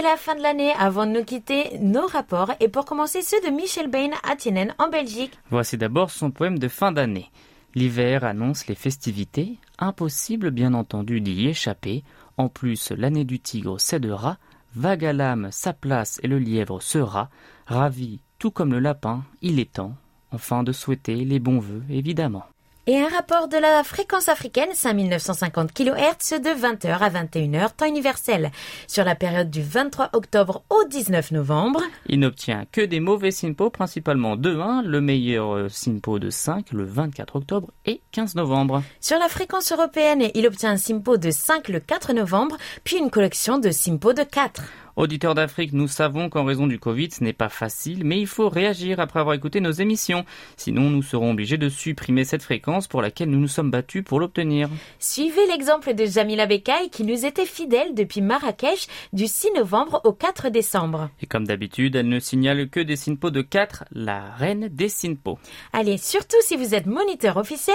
C'est 0.00 0.06
la 0.06 0.16
fin 0.16 0.34
de 0.34 0.40
l'année. 0.40 0.72
Avant 0.78 1.04
de 1.04 1.10
nous 1.10 1.24
quitter, 1.26 1.78
nos 1.78 2.06
rapports 2.06 2.52
et 2.58 2.68
pour 2.68 2.86
commencer 2.86 3.20
ceux 3.20 3.38
de 3.42 3.54
Michel 3.54 3.90
Bain 3.90 4.08
à 4.22 4.34
Tienen 4.34 4.74
en 4.78 4.88
Belgique. 4.88 5.38
Voici 5.50 5.76
d'abord 5.76 6.10
son 6.10 6.30
poème 6.30 6.58
de 6.58 6.68
fin 6.68 6.90
d'année. 6.90 7.30
L'hiver 7.74 8.24
annonce 8.24 8.66
les 8.66 8.74
festivités, 8.74 9.58
impossible 9.78 10.52
bien 10.52 10.72
entendu 10.72 11.20
d'y 11.20 11.48
échapper. 11.48 12.02
En 12.38 12.48
plus, 12.48 12.92
l'année 12.92 13.24
du 13.24 13.40
tigre 13.40 13.78
cédera, 13.78 14.38
vague 14.74 15.04
à 15.04 15.12
l'âme 15.12 15.48
sa 15.50 15.74
place 15.74 16.18
et 16.22 16.28
le 16.28 16.38
lièvre 16.38 16.80
sera, 16.80 17.28
ravi 17.66 18.20
tout 18.38 18.50
comme 18.50 18.72
le 18.72 18.78
lapin, 18.78 19.22
il 19.42 19.60
est 19.60 19.70
temps, 19.70 19.96
enfin 20.32 20.62
de 20.62 20.72
souhaiter 20.72 21.16
les 21.26 21.40
bons 21.40 21.60
vœux 21.60 21.82
évidemment. 21.90 22.44
Et 22.86 22.98
un 22.98 23.08
rapport 23.08 23.48
de 23.48 23.58
la 23.58 23.84
fréquence 23.84 24.30
africaine 24.30 24.70
5950 24.72 25.72
kHz 25.72 26.40
de 26.40 26.48
20h 26.48 26.98
à 26.98 27.10
21h 27.10 27.76
temps 27.76 27.86
universel 27.86 28.50
sur 28.88 29.04
la 29.04 29.14
période 29.14 29.50
du 29.50 29.62
23 29.62 30.10
octobre 30.14 30.62
au 30.70 30.84
19 30.88 31.32
novembre. 31.32 31.82
Il 32.06 32.20
n'obtient 32.20 32.64
que 32.72 32.80
des 32.80 33.00
mauvais 33.00 33.32
SINPO, 33.32 33.68
principalement 33.68 34.34
2-1, 34.34 34.82
le 34.82 35.00
meilleur 35.02 35.54
euh, 35.54 35.68
SINPO 35.68 36.18
de 36.18 36.30
5 36.30 36.72
le 36.72 36.84
24 36.84 37.36
octobre 37.36 37.70
et 37.84 38.00
15 38.12 38.36
novembre. 38.36 38.82
Sur 39.00 39.18
la 39.18 39.28
fréquence 39.28 39.70
européenne, 39.72 40.30
il 40.34 40.46
obtient 40.46 40.70
un 40.70 40.78
SIMPO 40.78 41.18
de 41.18 41.30
5 41.30 41.68
le 41.68 41.80
4 41.80 42.14
novembre, 42.14 42.56
puis 42.82 42.96
une 42.96 43.10
collection 43.10 43.58
de 43.58 43.70
SIMPO 43.70 44.14
de 44.14 44.22
4. 44.22 44.62
Auditeurs 44.96 45.34
d'Afrique, 45.34 45.72
nous 45.72 45.88
savons 45.88 46.28
qu'en 46.28 46.44
raison 46.44 46.66
du 46.66 46.78
Covid, 46.78 47.10
ce 47.10 47.24
n'est 47.24 47.32
pas 47.32 47.48
facile, 47.48 48.04
mais 48.04 48.20
il 48.20 48.26
faut 48.26 48.48
réagir 48.48 49.00
après 49.00 49.20
avoir 49.20 49.34
écouté 49.34 49.60
nos 49.60 49.70
émissions. 49.70 50.24
Sinon, 50.56 50.90
nous 50.90 51.02
serons 51.02 51.30
obligés 51.30 51.58
de 51.58 51.68
supprimer 51.68 52.24
cette 52.24 52.42
fréquence 52.42 52.88
pour 52.88 53.00
laquelle 53.00 53.30
nous 53.30 53.38
nous 53.38 53.48
sommes 53.48 53.70
battus 53.70 54.04
pour 54.04 54.20
l'obtenir. 54.20 54.68
Suivez 54.98 55.46
l'exemple 55.46 55.94
de 55.94 56.04
Jamila 56.04 56.46
Bekay 56.46 56.88
qui 56.90 57.04
nous 57.04 57.24
était 57.24 57.46
fidèle 57.46 57.94
depuis 57.94 58.20
Marrakech 58.20 58.88
du 59.12 59.26
6 59.26 59.52
novembre 59.56 60.00
au 60.04 60.12
4 60.12 60.50
décembre. 60.50 61.08
Et 61.22 61.26
comme 61.26 61.46
d'habitude, 61.46 61.96
elle 61.96 62.08
ne 62.08 62.20
signale 62.20 62.68
que 62.68 62.80
des 62.80 62.96
SINPO 62.96 63.30
de 63.30 63.42
4, 63.42 63.84
la 63.92 64.30
reine 64.32 64.68
des 64.68 64.88
SINPO. 64.88 65.38
Allez, 65.72 65.96
surtout 65.96 66.36
si 66.42 66.56
vous 66.56 66.74
êtes 66.74 66.86
moniteur 66.86 67.36
officiel, 67.36 67.74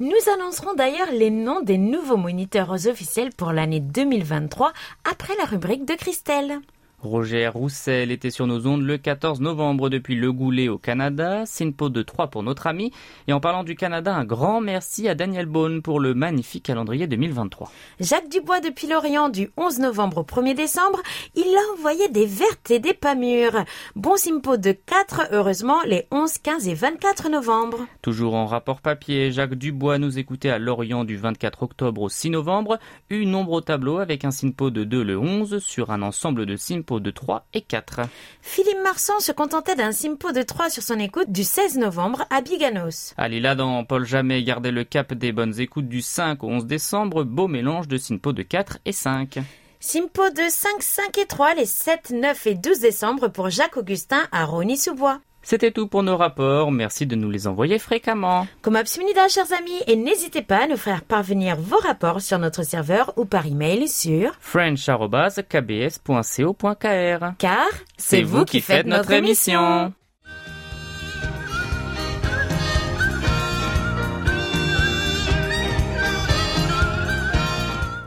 nous 0.00 0.12
annoncerons 0.34 0.74
d'ailleurs 0.74 1.12
les 1.12 1.30
noms 1.30 1.60
des 1.60 1.78
nouveaux 1.78 2.16
moniteurs 2.16 2.70
officiels 2.86 3.30
pour 3.36 3.52
l'année 3.52 3.80
2023 3.80 4.72
après 5.10 5.34
la 5.36 5.44
rubrique 5.44 5.84
de 5.84 5.94
Christelle. 5.94 6.61
Roger 7.02 7.48
Roussel 7.48 8.12
était 8.12 8.30
sur 8.30 8.46
nos 8.46 8.64
ondes 8.68 8.82
le 8.82 8.96
14 8.96 9.40
novembre 9.40 9.90
depuis 9.90 10.14
Le 10.14 10.32
Goulet 10.32 10.68
au 10.68 10.78
Canada, 10.78 11.44
SINPO 11.46 11.88
de 11.88 12.02
3 12.02 12.28
pour 12.28 12.44
notre 12.44 12.68
ami. 12.68 12.92
Et 13.26 13.32
en 13.32 13.40
parlant 13.40 13.64
du 13.64 13.74
Canada, 13.74 14.14
un 14.14 14.24
grand 14.24 14.60
merci 14.60 15.08
à 15.08 15.16
Daniel 15.16 15.46
Bone 15.46 15.82
pour 15.82 15.98
le 15.98 16.14
magnifique 16.14 16.62
calendrier 16.64 17.08
2023. 17.08 17.72
Jacques 17.98 18.28
Dubois 18.28 18.60
depuis 18.60 18.86
Lorient 18.86 19.30
du 19.30 19.50
11 19.56 19.80
novembre 19.80 20.18
au 20.18 20.22
1er 20.22 20.54
décembre, 20.54 21.02
il 21.34 21.42
a 21.42 21.72
envoyé 21.72 22.08
des 22.08 22.26
vertes 22.26 22.70
et 22.70 22.78
des 22.78 22.94
pas 22.94 23.16
mûres. 23.16 23.64
Bon 23.96 24.16
Simpo 24.16 24.56
de 24.56 24.70
4, 24.70 25.28
heureusement, 25.32 25.82
les 25.84 26.06
11, 26.12 26.38
15 26.38 26.68
et 26.68 26.74
24 26.74 27.30
novembre. 27.30 27.78
Toujours 28.02 28.34
en 28.34 28.46
rapport 28.46 28.80
papier, 28.80 29.32
Jacques 29.32 29.56
Dubois 29.56 29.98
nous 29.98 30.20
écoutait 30.20 30.50
à 30.50 30.60
Lorient 30.60 31.02
du 31.02 31.16
24 31.16 31.64
octobre 31.64 32.02
au 32.02 32.08
6 32.08 32.30
novembre, 32.30 32.78
eu 33.10 33.26
nombre 33.26 33.52
au 33.52 33.60
tableau 33.60 33.98
avec 33.98 34.24
un 34.24 34.30
SINPO 34.30 34.70
de 34.70 34.84
2 34.84 35.02
le 35.02 35.18
11 35.18 35.58
sur 35.58 35.90
un 35.90 36.02
ensemble 36.02 36.46
de 36.46 36.54
SINPO 36.92 37.00
de 37.00 37.10
3 37.10 37.46
et 37.54 37.62
4. 37.62 38.00
Philippe 38.42 38.82
Marsan 38.82 39.18
se 39.20 39.32
contentait 39.32 39.76
d'un 39.76 39.92
Simpo 39.92 40.32
de 40.32 40.42
3 40.42 40.68
sur 40.68 40.82
son 40.82 40.98
écoute 40.98 41.30
du 41.30 41.44
16 41.44 41.78
novembre 41.78 42.26
à 42.30 42.42
Biganos. 42.42 43.14
Là 43.16 43.54
dans 43.54 43.84
Paul 43.84 44.04
Jamais 44.04 44.42
gardait 44.42 44.72
le 44.72 44.84
cap 44.84 45.14
des 45.14 45.32
bonnes 45.32 45.58
écoutes 45.58 45.88
du 45.88 46.02
5 46.02 46.44
au 46.44 46.48
11 46.48 46.66
décembre, 46.66 47.24
beau 47.24 47.48
mélange 47.48 47.88
de 47.88 47.96
SINPO 47.96 48.32
de 48.32 48.42
4 48.42 48.78
et 48.84 48.92
5. 48.92 49.38
Simpo 49.80 50.30
de 50.30 50.48
5, 50.48 50.70
5 50.80 51.18
et 51.18 51.26
3 51.26 51.54
les 51.54 51.66
7, 51.66 52.10
9 52.10 52.46
et 52.46 52.54
12 52.54 52.80
décembre 52.80 53.28
pour 53.28 53.50
Jacques 53.50 53.76
Augustin 53.76 54.22
à 54.30 54.44
Rony-sous-Bois. 54.44 55.20
C'était 55.42 55.72
tout 55.72 55.88
pour 55.88 56.02
nos 56.02 56.16
rapports, 56.16 56.70
merci 56.70 57.06
de 57.06 57.16
nous 57.16 57.30
les 57.30 57.46
envoyer 57.46 57.78
fréquemment. 57.78 58.46
Comme 58.62 58.76
Absminida, 58.76 59.28
chers 59.28 59.52
amis, 59.52 59.80
et 59.86 59.96
n'hésitez 59.96 60.42
pas 60.42 60.64
à 60.64 60.66
nous 60.68 60.76
faire 60.76 61.02
parvenir 61.02 61.56
vos 61.56 61.78
rapports 61.78 62.20
sur 62.20 62.38
notre 62.38 62.62
serveur 62.62 63.12
ou 63.16 63.24
par 63.24 63.46
email 63.46 63.88
sur 63.88 64.32
french.kbs.co.kr 64.40 67.26
car 67.38 67.66
C'est 67.96 68.22
vous 68.22 68.44
qui 68.44 68.60
faites 68.60 68.86
notre 68.86 69.10
émission. 69.12 69.92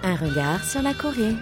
Un 0.04 0.16
regard 0.16 0.64
sur 0.64 0.82
la 0.82 0.94
Corée. 0.94 1.36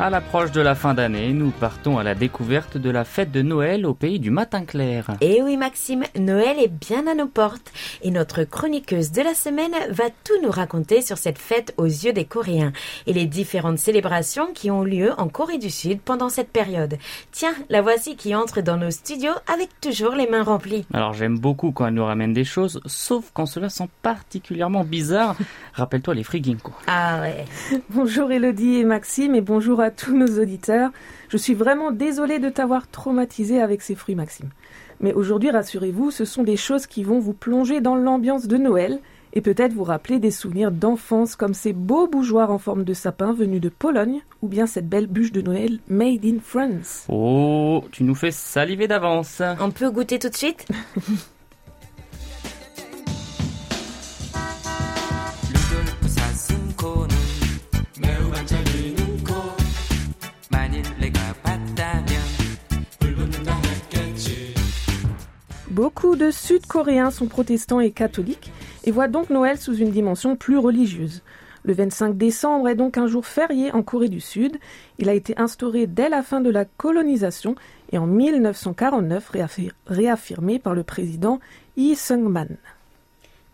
À 0.00 0.10
l'approche 0.10 0.52
de 0.52 0.60
la 0.60 0.76
fin 0.76 0.94
d'année, 0.94 1.32
nous 1.32 1.50
partons 1.50 1.98
à 1.98 2.04
la 2.04 2.14
découverte 2.14 2.76
de 2.76 2.88
la 2.88 3.04
fête 3.04 3.32
de 3.32 3.42
Noël 3.42 3.84
au 3.84 3.94
pays 3.94 4.20
du 4.20 4.30
matin 4.30 4.64
clair. 4.64 5.08
Et 5.20 5.42
oui 5.42 5.56
Maxime, 5.56 6.04
Noël 6.16 6.56
est 6.60 6.68
bien 6.68 7.08
à 7.08 7.16
nos 7.16 7.26
portes 7.26 7.72
et 8.02 8.12
notre 8.12 8.44
chroniqueuse 8.44 9.10
de 9.10 9.22
la 9.22 9.34
semaine 9.34 9.72
va 9.90 10.04
tout 10.22 10.40
nous 10.40 10.52
raconter 10.52 11.02
sur 11.02 11.18
cette 11.18 11.36
fête 11.36 11.74
aux 11.78 11.86
yeux 11.86 12.12
des 12.12 12.26
Coréens 12.26 12.72
et 13.08 13.12
les 13.12 13.26
différentes 13.26 13.78
célébrations 13.78 14.52
qui 14.54 14.70
ont 14.70 14.84
lieu 14.84 15.10
en 15.18 15.26
Corée 15.26 15.58
du 15.58 15.68
Sud 15.68 16.00
pendant 16.00 16.28
cette 16.28 16.52
période. 16.52 16.96
Tiens, 17.32 17.54
la 17.68 17.82
voici 17.82 18.14
qui 18.14 18.36
entre 18.36 18.60
dans 18.60 18.76
nos 18.76 18.92
studios 18.92 19.34
avec 19.52 19.68
toujours 19.80 20.14
les 20.14 20.28
mains 20.28 20.44
remplies. 20.44 20.86
Alors 20.94 21.14
j'aime 21.14 21.40
beaucoup 21.40 21.72
quand 21.72 21.88
elle 21.88 21.94
nous 21.94 22.04
ramène 22.04 22.32
des 22.32 22.44
choses, 22.44 22.80
sauf 22.86 23.32
quand 23.34 23.46
cela 23.46 23.68
sent 23.68 23.88
particulièrement 24.02 24.84
bizarre. 24.84 25.34
Rappelle-toi 25.74 26.14
les 26.14 26.22
friginko. 26.22 26.72
Ah 26.86 27.20
ouais. 27.20 27.44
Bonjour 27.90 28.30
Elodie 28.30 28.76
et 28.76 28.84
Maxime 28.84 29.34
et 29.34 29.40
bonjour 29.40 29.80
à 29.80 29.87
tous 29.90 30.16
nos 30.16 30.40
auditeurs. 30.40 30.90
Je 31.28 31.36
suis 31.36 31.54
vraiment 31.54 31.90
désolée 31.90 32.38
de 32.38 32.48
t'avoir 32.48 32.88
traumatisé 32.88 33.60
avec 33.60 33.82
ces 33.82 33.94
fruits 33.94 34.14
Maxime. 34.14 34.50
Mais 35.00 35.12
aujourd'hui, 35.12 35.50
rassurez-vous, 35.50 36.10
ce 36.10 36.24
sont 36.24 36.42
des 36.42 36.56
choses 36.56 36.86
qui 36.86 37.04
vont 37.04 37.20
vous 37.20 37.32
plonger 37.32 37.80
dans 37.80 37.94
l'ambiance 37.94 38.48
de 38.48 38.56
Noël 38.56 39.00
et 39.32 39.40
peut-être 39.40 39.72
vous 39.72 39.84
rappeler 39.84 40.18
des 40.18 40.30
souvenirs 40.30 40.70
d'enfance 40.70 41.36
comme 41.36 41.54
ces 41.54 41.72
beaux 41.72 42.08
bougeoirs 42.08 42.50
en 42.50 42.58
forme 42.58 42.84
de 42.84 42.94
sapin 42.94 43.32
venus 43.32 43.60
de 43.60 43.68
Pologne 43.68 44.22
ou 44.42 44.48
bien 44.48 44.66
cette 44.66 44.88
belle 44.88 45.06
bûche 45.06 45.32
de 45.32 45.42
Noël 45.42 45.78
made 45.88 46.24
in 46.24 46.38
France. 46.42 47.04
Oh, 47.08 47.84
tu 47.92 48.04
nous 48.04 48.14
fais 48.14 48.30
saliver 48.30 48.88
d'avance. 48.88 49.42
On 49.60 49.70
peut 49.70 49.90
goûter 49.90 50.18
tout 50.18 50.30
de 50.30 50.36
suite? 50.36 50.66
Beaucoup 65.78 66.16
de 66.16 66.32
Sud-Coréens 66.32 67.12
sont 67.12 67.26
protestants 67.28 67.78
et 67.78 67.92
catholiques 67.92 68.50
et 68.82 68.90
voient 68.90 69.06
donc 69.06 69.30
Noël 69.30 69.58
sous 69.58 69.76
une 69.76 69.92
dimension 69.92 70.34
plus 70.34 70.58
religieuse. 70.58 71.22
Le 71.62 71.72
25 71.72 72.18
décembre 72.18 72.68
est 72.68 72.74
donc 72.74 72.98
un 72.98 73.06
jour 73.06 73.24
férié 73.24 73.70
en 73.70 73.84
Corée 73.84 74.08
du 74.08 74.18
Sud. 74.18 74.56
Il 74.98 75.08
a 75.08 75.14
été 75.14 75.38
instauré 75.38 75.86
dès 75.86 76.08
la 76.08 76.24
fin 76.24 76.40
de 76.40 76.50
la 76.50 76.64
colonisation 76.64 77.54
et 77.92 77.98
en 77.98 78.08
1949 78.08 79.30
réaffir- 79.30 79.70
réaffirmé 79.86 80.58
par 80.58 80.74
le 80.74 80.82
président 80.82 81.38
Lee 81.76 81.94
Sung-man. 81.94 82.56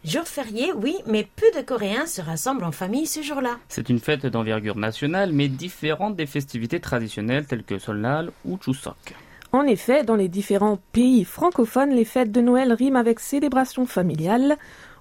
Jour 0.02 0.24
férié, 0.24 0.72
oui, 0.72 0.96
mais 1.06 1.28
peu 1.36 1.50
de 1.54 1.62
Coréens 1.62 2.06
se 2.06 2.22
rassemblent 2.22 2.64
en 2.64 2.72
famille 2.72 3.06
ce 3.06 3.20
jour-là. 3.20 3.58
C'est 3.68 3.90
une 3.90 4.00
fête 4.00 4.24
d'envergure 4.24 4.78
nationale, 4.78 5.30
mais 5.34 5.48
différente 5.48 6.16
des 6.16 6.24
festivités 6.24 6.80
traditionnelles 6.80 7.44
telles 7.44 7.64
que 7.64 7.78
Solnal 7.78 8.30
ou 8.46 8.56
Chuseok. 8.58 9.14
En 9.54 9.68
effet, 9.68 10.02
dans 10.02 10.16
les 10.16 10.26
différents 10.26 10.80
pays 10.90 11.24
francophones, 11.24 11.90
les 11.90 12.04
fêtes 12.04 12.32
de 12.32 12.40
Noël 12.40 12.72
riment 12.72 12.96
avec 12.96 13.20
célébrations 13.20 13.86
familiales, 13.86 14.56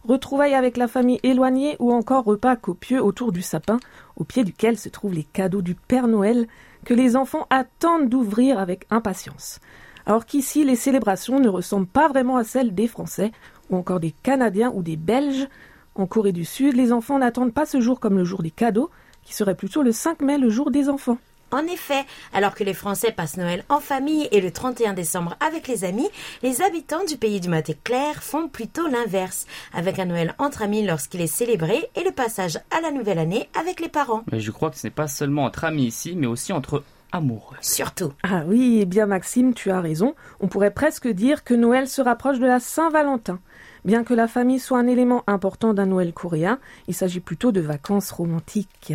retrouvailles 0.07 0.53
avec 0.53 0.77
la 0.77 0.87
famille 0.87 1.19
éloignée 1.23 1.75
ou 1.79 1.91
encore 1.91 2.23
repas 2.23 2.55
copieux 2.55 3.03
autour 3.03 3.31
du 3.31 3.41
sapin, 3.41 3.79
au 4.15 4.25
pied 4.25 4.43
duquel 4.43 4.77
se 4.77 4.89
trouvent 4.89 5.15
les 5.15 5.23
cadeaux 5.23 5.63
du 5.63 5.73
Père 5.73 6.07
Noël 6.07 6.45
que 6.85 6.93
les 6.93 7.15
enfants 7.15 7.47
attendent 7.49 8.09
d'ouvrir 8.09 8.59
avec 8.59 8.85
impatience. 8.91 9.59
Alors 10.05 10.27
qu'ici, 10.27 10.63
les 10.63 10.75
célébrations 10.75 11.39
ne 11.39 11.49
ressemblent 11.49 11.87
pas 11.87 12.07
vraiment 12.07 12.37
à 12.37 12.43
celles 12.43 12.75
des 12.75 12.87
Français 12.87 13.31
ou 13.71 13.75
encore 13.75 13.99
des 13.99 14.13
Canadiens 14.21 14.71
ou 14.75 14.83
des 14.83 14.97
Belges. 14.97 15.47
En 15.95 16.05
Corée 16.05 16.31
du 16.31 16.45
Sud, 16.45 16.75
les 16.75 16.93
enfants 16.93 17.17
n'attendent 17.17 17.55
pas 17.55 17.65
ce 17.65 17.81
jour 17.81 17.99
comme 17.99 18.19
le 18.19 18.23
jour 18.23 18.43
des 18.43 18.51
cadeaux, 18.51 18.91
qui 19.23 19.33
serait 19.33 19.55
plutôt 19.55 19.81
le 19.81 19.91
5 19.91 20.21
mai, 20.21 20.37
le 20.37 20.49
jour 20.49 20.69
des 20.69 20.89
enfants. 20.89 21.17
En 21.53 21.67
effet, 21.67 22.03
alors 22.33 22.55
que 22.55 22.63
les 22.63 22.73
Français 22.73 23.11
passent 23.11 23.37
Noël 23.37 23.63
en 23.69 23.79
famille 23.79 24.27
et 24.31 24.41
le 24.41 24.49
31 24.49 24.93
décembre 24.93 25.37
avec 25.39 25.67
les 25.67 25.83
amis, 25.83 26.09
les 26.41 26.63
habitants 26.63 27.05
du 27.07 27.15
pays 27.15 27.39
du 27.39 27.47
matin 27.47 27.73
clair 27.83 28.23
font 28.23 28.47
plutôt 28.47 28.87
l'inverse, 28.87 29.45
avec 29.71 29.99
un 29.99 30.05
Noël 30.05 30.33
entre 30.39 30.63
amis 30.63 30.83
lorsqu'il 30.83 31.21
est 31.21 31.27
célébré 31.27 31.91
et 31.95 32.03
le 32.03 32.09
passage 32.09 32.57
à 32.71 32.81
la 32.81 32.89
nouvelle 32.89 33.19
année 33.19 33.49
avec 33.53 33.81
les 33.81 33.87
parents. 33.87 34.23
Mais 34.31 34.39
je 34.39 34.49
crois 34.49 34.71
que 34.71 34.77
ce 34.77 34.87
n'est 34.87 34.91
pas 34.91 35.07
seulement 35.07 35.43
entre 35.43 35.65
amis 35.65 35.85
ici, 35.85 36.15
mais 36.15 36.25
aussi 36.25 36.53
entre 36.53 36.83
amoureux. 37.11 37.57
Surtout. 37.61 38.13
Ah 38.23 38.41
oui, 38.47 38.79
eh 38.81 38.85
bien 38.87 39.05
Maxime, 39.05 39.53
tu 39.53 39.69
as 39.69 39.79
raison. 39.79 40.15
On 40.39 40.47
pourrait 40.47 40.73
presque 40.73 41.07
dire 41.07 41.43
que 41.43 41.53
Noël 41.53 41.87
se 41.87 42.01
rapproche 42.01 42.39
de 42.39 42.47
la 42.47 42.59
Saint-Valentin. 42.59 43.39
Bien 43.85 44.05
que 44.05 44.13
la 44.13 44.29
famille 44.29 44.59
soit 44.59 44.79
un 44.79 44.87
élément 44.87 45.23
important 45.27 45.73
d'un 45.73 45.87
Noël 45.87 46.13
coréen, 46.13 46.59
il 46.87 46.93
s'agit 46.93 47.19
plutôt 47.19 47.51
de 47.51 47.59
vacances 47.59 48.11
romantiques. 48.11 48.93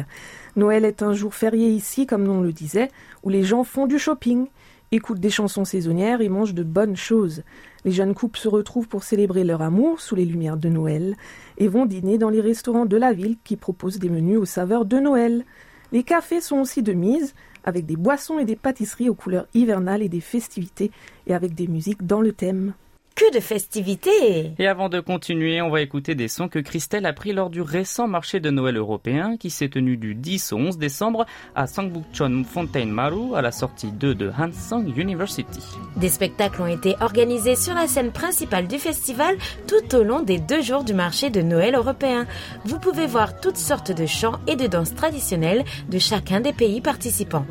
Noël 0.57 0.87
est 0.87 1.03
un 1.03 1.13
jour 1.13 1.35
férié 1.35 1.69
ici, 1.69 2.07
comme 2.07 2.27
on 2.27 2.41
le 2.41 2.53
disait, 2.53 2.91
où 3.23 3.29
les 3.29 3.43
gens 3.43 3.65
font 3.65 3.87
du 3.87 3.99
shopping, 3.99 4.47
écoutent 4.91 5.21
des 5.21 5.29
chansons 5.29 5.67
saisonnières 5.67 6.23
et 6.23 6.31
mangent 6.31 6.55
de 6.55 6.63
bonnes 6.63 6.97
choses. 6.97 7.43
Les 7.85 7.93
jeunes 7.93 8.15
couples 8.15 8.39
se 8.39 8.49
retrouvent 8.49 8.89
pour 8.89 9.05
célébrer 9.05 9.45
leur 9.45 9.61
amour 9.61 10.01
sous 10.01 10.15
les 10.15 10.25
lumières 10.25 10.57
de 10.57 10.71
Noël 10.71 11.17
et 11.59 11.69
vont 11.69 11.85
dîner 11.85 12.17
dans 12.17 12.31
les 12.31 12.41
restaurants 12.41 12.87
de 12.87 12.97
la 12.97 13.13
ville 13.13 13.37
qui 13.45 13.57
proposent 13.57 13.99
des 13.99 14.09
menus 14.09 14.39
aux 14.39 14.47
saveurs 14.47 14.87
de 14.87 14.99
Noël. 14.99 15.45
Les 15.93 16.03
cafés 16.03 16.41
sont 16.41 16.61
aussi 16.61 16.83
de 16.83 16.95
mise, 16.95 17.35
avec 17.65 17.85
des 17.85 17.97
boissons 17.97 18.39
et 18.39 18.47
des 18.47 18.57
pâtisseries 18.57 19.11
aux 19.11 19.15
couleurs 19.15 19.49
hivernales 19.53 20.03
et 20.03 20.09
des 20.09 20.21
festivités, 20.21 20.91
et 21.27 21.35
avec 21.35 21.55
des 21.55 21.67
musiques 21.67 22.07
dans 22.07 22.23
le 22.23 22.33
thème. 22.33 22.73
Que 23.19 23.35
de 23.35 23.41
festivités 23.41 24.53
Et 24.61 24.69
avant 24.69 24.89
de 24.89 25.01
continuer, 25.01 25.61
on 25.61 25.71
va 25.71 25.81
écouter 25.81 26.15
des 26.15 26.29
sons 26.29 26.47
que 26.47 26.61
Christelle 26.61 27.05
a 27.05 27.13
pris 27.13 27.33
lors 27.33 27.51
du 27.51 27.63
récent 27.63 28.07
marché 28.07 28.39
de 28.39 28.49
Noël 28.49 28.77
européen 28.77 29.37
qui 29.37 29.51
s'est 29.51 29.71
tenu 29.71 29.97
du 29.97 30.15
10 30.15 30.53
au 30.53 30.59
11 30.59 30.79
décembre 30.79 31.27
à 31.57 31.67
Sangbukchon 31.67 32.45
Fontaine 32.49 32.93
Maru 32.93 33.35
à 33.35 33.43
la 33.43 33.51
sortie 33.51 33.91
2 33.91 34.15
de 34.15 34.31
Hansong 34.31 34.97
University. 34.97 35.59
Des 35.97 36.11
spectacles 36.11 36.63
ont 36.63 36.69
été 36.69 36.95
organisés 37.01 37.57
sur 37.57 37.75
la 37.75 37.89
scène 37.89 38.13
principale 38.13 38.69
du 38.69 38.79
festival 38.79 39.37
tout 39.67 39.97
au 39.97 40.05
long 40.05 40.21
des 40.21 40.39
deux 40.39 40.63
jours 40.63 40.85
du 40.85 40.95
marché 40.95 41.29
de 41.29 41.43
Noël 41.43 41.75
européen. 41.75 42.25
Vous 42.67 42.79
pouvez 42.79 43.09
voir 43.09 43.41
toutes 43.41 43.57
sortes 43.57 43.91
de 43.91 44.07
chants 44.07 44.39
et 44.47 44.55
de 44.55 44.69
danses 44.69 44.95
traditionnelles 44.95 45.65
de 45.89 45.99
chacun 45.99 46.41
des 46.41 46.53
pays 46.53 46.81
participants. 46.81 47.47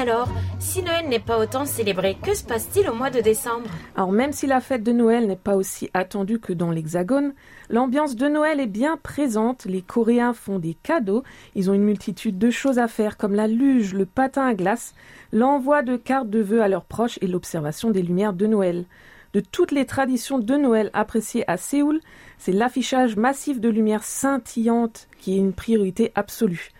Alors, 0.00 0.28
si 0.58 0.82
Noël 0.82 1.08
n'est 1.10 1.20
pas 1.20 1.38
autant 1.38 1.66
célébré, 1.66 2.16
que 2.22 2.34
se 2.34 2.42
passe-t-il 2.42 2.88
au 2.88 2.94
mois 2.94 3.10
de 3.10 3.20
décembre? 3.20 3.68
Alors 3.96 4.12
même 4.12 4.32
si 4.32 4.46
la 4.46 4.62
fête 4.62 4.82
de 4.82 4.92
Noël 4.92 5.26
n'est 5.26 5.36
pas 5.36 5.56
aussi 5.56 5.90
attendue 5.92 6.38
que 6.38 6.54
dans 6.54 6.70
l'Hexagone, 6.70 7.34
l'ambiance 7.68 8.16
de 8.16 8.26
Noël 8.26 8.60
est 8.60 8.66
bien 8.66 8.96
présente, 8.96 9.66
les 9.66 9.82
Coréens 9.82 10.32
font 10.32 10.58
des 10.58 10.72
cadeaux, 10.72 11.22
ils 11.54 11.70
ont 11.70 11.74
une 11.74 11.84
multitude 11.84 12.38
de 12.38 12.48
choses 12.50 12.78
à 12.78 12.88
faire 12.88 13.18
comme 13.18 13.34
la 13.34 13.46
luge, 13.46 13.92
le 13.92 14.06
patin 14.06 14.46
à 14.46 14.54
glace, 14.54 14.94
l'envoi 15.32 15.82
de 15.82 15.98
cartes 15.98 16.30
de 16.30 16.40
vœux 16.40 16.62
à 16.62 16.68
leurs 16.68 16.86
proches 16.86 17.18
et 17.20 17.26
l'observation 17.26 17.90
des 17.90 18.00
lumières 18.00 18.32
de 18.32 18.46
Noël. 18.46 18.86
De 19.34 19.40
toutes 19.40 19.70
les 19.70 19.84
traditions 19.84 20.38
de 20.38 20.56
Noël 20.56 20.90
appréciées 20.94 21.44
à 21.46 21.58
Séoul, 21.58 22.00
c'est 22.38 22.52
l'affichage 22.52 23.16
massif 23.16 23.60
de 23.60 23.68
lumières 23.68 24.02
scintillantes 24.02 25.08
qui 25.18 25.34
est 25.34 25.40
une 25.40 25.52
priorité 25.52 26.10
absolue. 26.14 26.70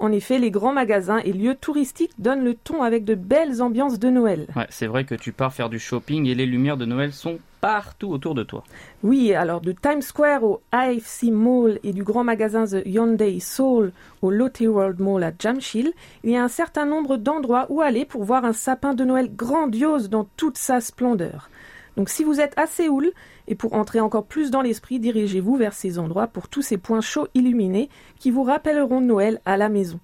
En 0.00 0.12
effet, 0.12 0.38
les 0.38 0.50
grands 0.50 0.72
magasins 0.72 1.18
et 1.18 1.32
lieux 1.34 1.54
touristiques 1.54 2.14
donnent 2.18 2.42
le 2.42 2.54
ton 2.54 2.82
avec 2.82 3.04
de 3.04 3.14
belles 3.14 3.60
ambiances 3.60 3.98
de 3.98 4.08
Noël. 4.08 4.46
Ouais, 4.56 4.66
c'est 4.70 4.86
vrai 4.86 5.04
que 5.04 5.14
tu 5.14 5.30
pars 5.30 5.52
faire 5.52 5.68
du 5.68 5.78
shopping 5.78 6.26
et 6.26 6.34
les 6.34 6.46
lumières 6.46 6.78
de 6.78 6.86
Noël 6.86 7.12
sont 7.12 7.38
partout 7.60 8.08
autour 8.08 8.34
de 8.34 8.42
toi. 8.42 8.64
Oui, 9.02 9.34
alors 9.34 9.60
de 9.60 9.72
Times 9.72 10.00
Square 10.00 10.42
au 10.42 10.62
AFC 10.72 11.24
Mall 11.24 11.78
et 11.84 11.92
du 11.92 12.02
grand 12.02 12.24
magasin 12.24 12.64
The 12.64 12.82
Hyundai 12.86 13.40
Seoul 13.40 13.92
au 14.22 14.30
Lotte 14.30 14.60
World 14.62 15.00
Mall 15.00 15.22
à 15.22 15.32
Jamshil, 15.38 15.92
il 16.24 16.30
y 16.30 16.36
a 16.36 16.42
un 16.42 16.48
certain 16.48 16.86
nombre 16.86 17.18
d'endroits 17.18 17.66
où 17.68 17.82
aller 17.82 18.06
pour 18.06 18.24
voir 18.24 18.46
un 18.46 18.54
sapin 18.54 18.94
de 18.94 19.04
Noël 19.04 19.30
grandiose 19.36 20.08
dans 20.08 20.26
toute 20.38 20.56
sa 20.56 20.80
splendeur. 20.80 21.50
Donc 21.96 22.08
si 22.08 22.24
vous 22.24 22.40
êtes 22.40 22.58
à 22.58 22.66
Séoul, 22.66 23.12
et 23.48 23.54
pour 23.54 23.74
entrer 23.74 24.00
encore 24.00 24.24
plus 24.24 24.50
dans 24.50 24.62
l'esprit, 24.62 25.00
dirigez-vous 25.00 25.56
vers 25.56 25.72
ces 25.72 25.98
endroits 25.98 26.28
pour 26.28 26.48
tous 26.48 26.62
ces 26.62 26.78
points 26.78 27.00
chauds 27.00 27.28
illuminés 27.34 27.88
qui 28.18 28.30
vous 28.30 28.44
rappelleront 28.44 29.00
Noël 29.00 29.40
à 29.44 29.56
la 29.56 29.68
maison. 29.68 30.00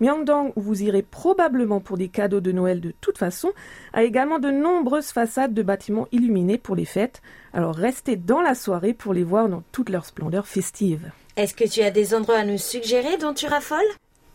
Myeongdong, 0.00 0.52
où 0.56 0.62
vous 0.62 0.82
irez 0.82 1.02
probablement 1.02 1.80
pour 1.80 1.98
des 1.98 2.08
cadeaux 2.08 2.40
de 2.40 2.52
Noël 2.52 2.80
de 2.80 2.94
toute 3.02 3.18
façon, 3.18 3.52
a 3.92 4.02
également 4.02 4.38
de 4.38 4.50
nombreuses 4.50 5.12
façades 5.12 5.52
de 5.52 5.62
bâtiments 5.62 6.08
illuminés 6.10 6.56
pour 6.56 6.74
les 6.74 6.86
fêtes, 6.86 7.20
alors 7.52 7.74
restez 7.74 8.16
dans 8.16 8.40
la 8.40 8.54
soirée 8.54 8.94
pour 8.94 9.12
les 9.12 9.24
voir 9.24 9.48
dans 9.48 9.62
toute 9.72 9.90
leur 9.90 10.06
splendeur 10.06 10.46
festive. 10.46 11.12
Est-ce 11.36 11.54
que 11.54 11.68
tu 11.68 11.82
as 11.82 11.90
des 11.90 12.14
endroits 12.14 12.38
à 12.38 12.44
nous 12.44 12.58
suggérer 12.58 13.18
dont 13.18 13.34
tu 13.34 13.46
raffoles? 13.46 13.78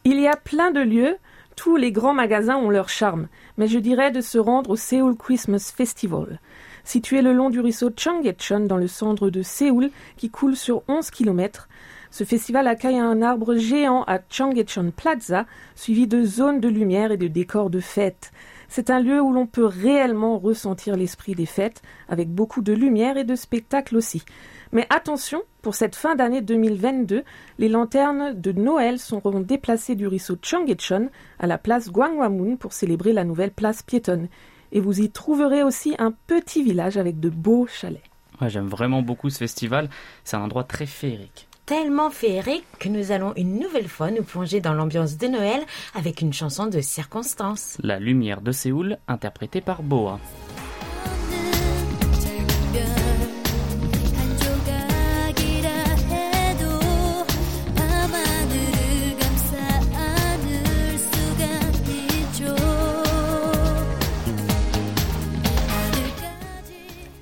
Il 0.03 0.19
y 0.19 0.27
a 0.27 0.35
plein 0.35 0.69
de 0.69 0.81
lieux, 0.81 1.17
tous 1.55 1.77
les 1.77 1.91
grands 1.91 2.13
magasins 2.13 2.57
ont 2.57 2.69
leur 2.69 2.89
charme, 2.89 3.27
mais 3.57 3.67
je 3.67 3.79
dirais 3.79 4.11
de 4.11 4.21
se 4.21 4.37
rendre 4.37 4.69
au 4.69 4.75
Seoul 4.75 5.17
Christmas 5.17 5.73
Festival. 5.75 6.39
Situé 6.85 7.21
le 7.21 7.33
long 7.33 7.49
du 7.49 7.59
ruisseau 7.59 7.89
Changhaechon 7.95 8.61
dans 8.61 8.77
le 8.77 8.87
centre 8.87 9.29
de 9.29 9.41
Séoul, 9.41 9.89
qui 10.15 10.29
coule 10.29 10.55
sur 10.55 10.83
11 10.87 11.09
km, 11.09 11.67
ce 12.11 12.23
festival 12.23 12.67
accueille 12.67 12.99
un 12.99 13.21
arbre 13.21 13.55
géant 13.55 14.03
à 14.03 14.19
Changhaechon 14.29 14.93
Plaza, 14.95 15.45
suivi 15.75 16.07
de 16.07 16.23
zones 16.23 16.61
de 16.61 16.69
lumière 16.69 17.11
et 17.11 17.17
de 17.17 17.27
décors 17.27 17.69
de 17.69 17.81
fête. 17.81 18.31
C'est 18.69 18.89
un 18.89 19.01
lieu 19.01 19.19
où 19.19 19.33
l'on 19.33 19.47
peut 19.47 19.65
réellement 19.65 20.37
ressentir 20.37 20.95
l'esprit 20.95 21.35
des 21.35 21.45
fêtes, 21.45 21.81
avec 22.07 22.29
beaucoup 22.29 22.61
de 22.61 22.71
lumière 22.71 23.17
et 23.17 23.25
de 23.25 23.35
spectacles 23.35 23.97
aussi. 23.97 24.23
Mais 24.71 24.87
attention, 24.89 25.41
pour 25.61 25.75
cette 25.75 25.95
fin 25.95 26.15
d'année 26.15 26.41
2022, 26.41 27.23
les 27.57 27.67
lanternes 27.67 28.39
de 28.39 28.51
Noël 28.51 28.97
seront 28.99 29.41
déplacées 29.41 29.95
du 29.95 30.07
ruisseau 30.07 30.37
Changechon 30.41 31.09
à 31.39 31.47
la 31.47 31.57
place 31.57 31.91
Gwangwamun 31.91 32.55
pour 32.55 32.73
célébrer 32.73 33.11
la 33.11 33.25
nouvelle 33.25 33.51
place 33.51 33.83
piétonne. 33.83 34.29
Et 34.71 34.79
vous 34.79 35.01
y 35.01 35.09
trouverez 35.09 35.63
aussi 35.63 35.95
un 35.99 36.11
petit 36.27 36.63
village 36.63 36.97
avec 36.97 37.19
de 37.19 37.29
beaux 37.29 37.67
chalets. 37.67 38.01
Ouais, 38.41 38.49
J'aime 38.49 38.67
vraiment 38.67 39.01
beaucoup 39.01 39.29
ce 39.29 39.37
festival. 39.37 39.89
C'est 40.23 40.37
un 40.37 40.41
endroit 40.41 40.63
très 40.63 40.85
féerique. 40.85 41.47
Tellement 41.65 42.11
féerique 42.11 42.65
que 42.79 42.89
nous 42.89 43.11
allons 43.11 43.33
une 43.35 43.59
nouvelle 43.59 43.87
fois 43.87 44.11
nous 44.11 44.21
plonger 44.21 44.61
dans 44.61 44.73
l'ambiance 44.73 45.17
de 45.17 45.27
Noël 45.27 45.61
avec 45.95 46.21
une 46.21 46.31
chanson 46.33 46.67
de 46.67 46.79
circonstance. 46.79 47.77
La 47.81 47.99
lumière 47.99 48.41
de 48.41 48.51
Séoul, 48.51 48.99
interprétée 49.07 49.61
par 49.61 49.81
Boa. 49.81 50.19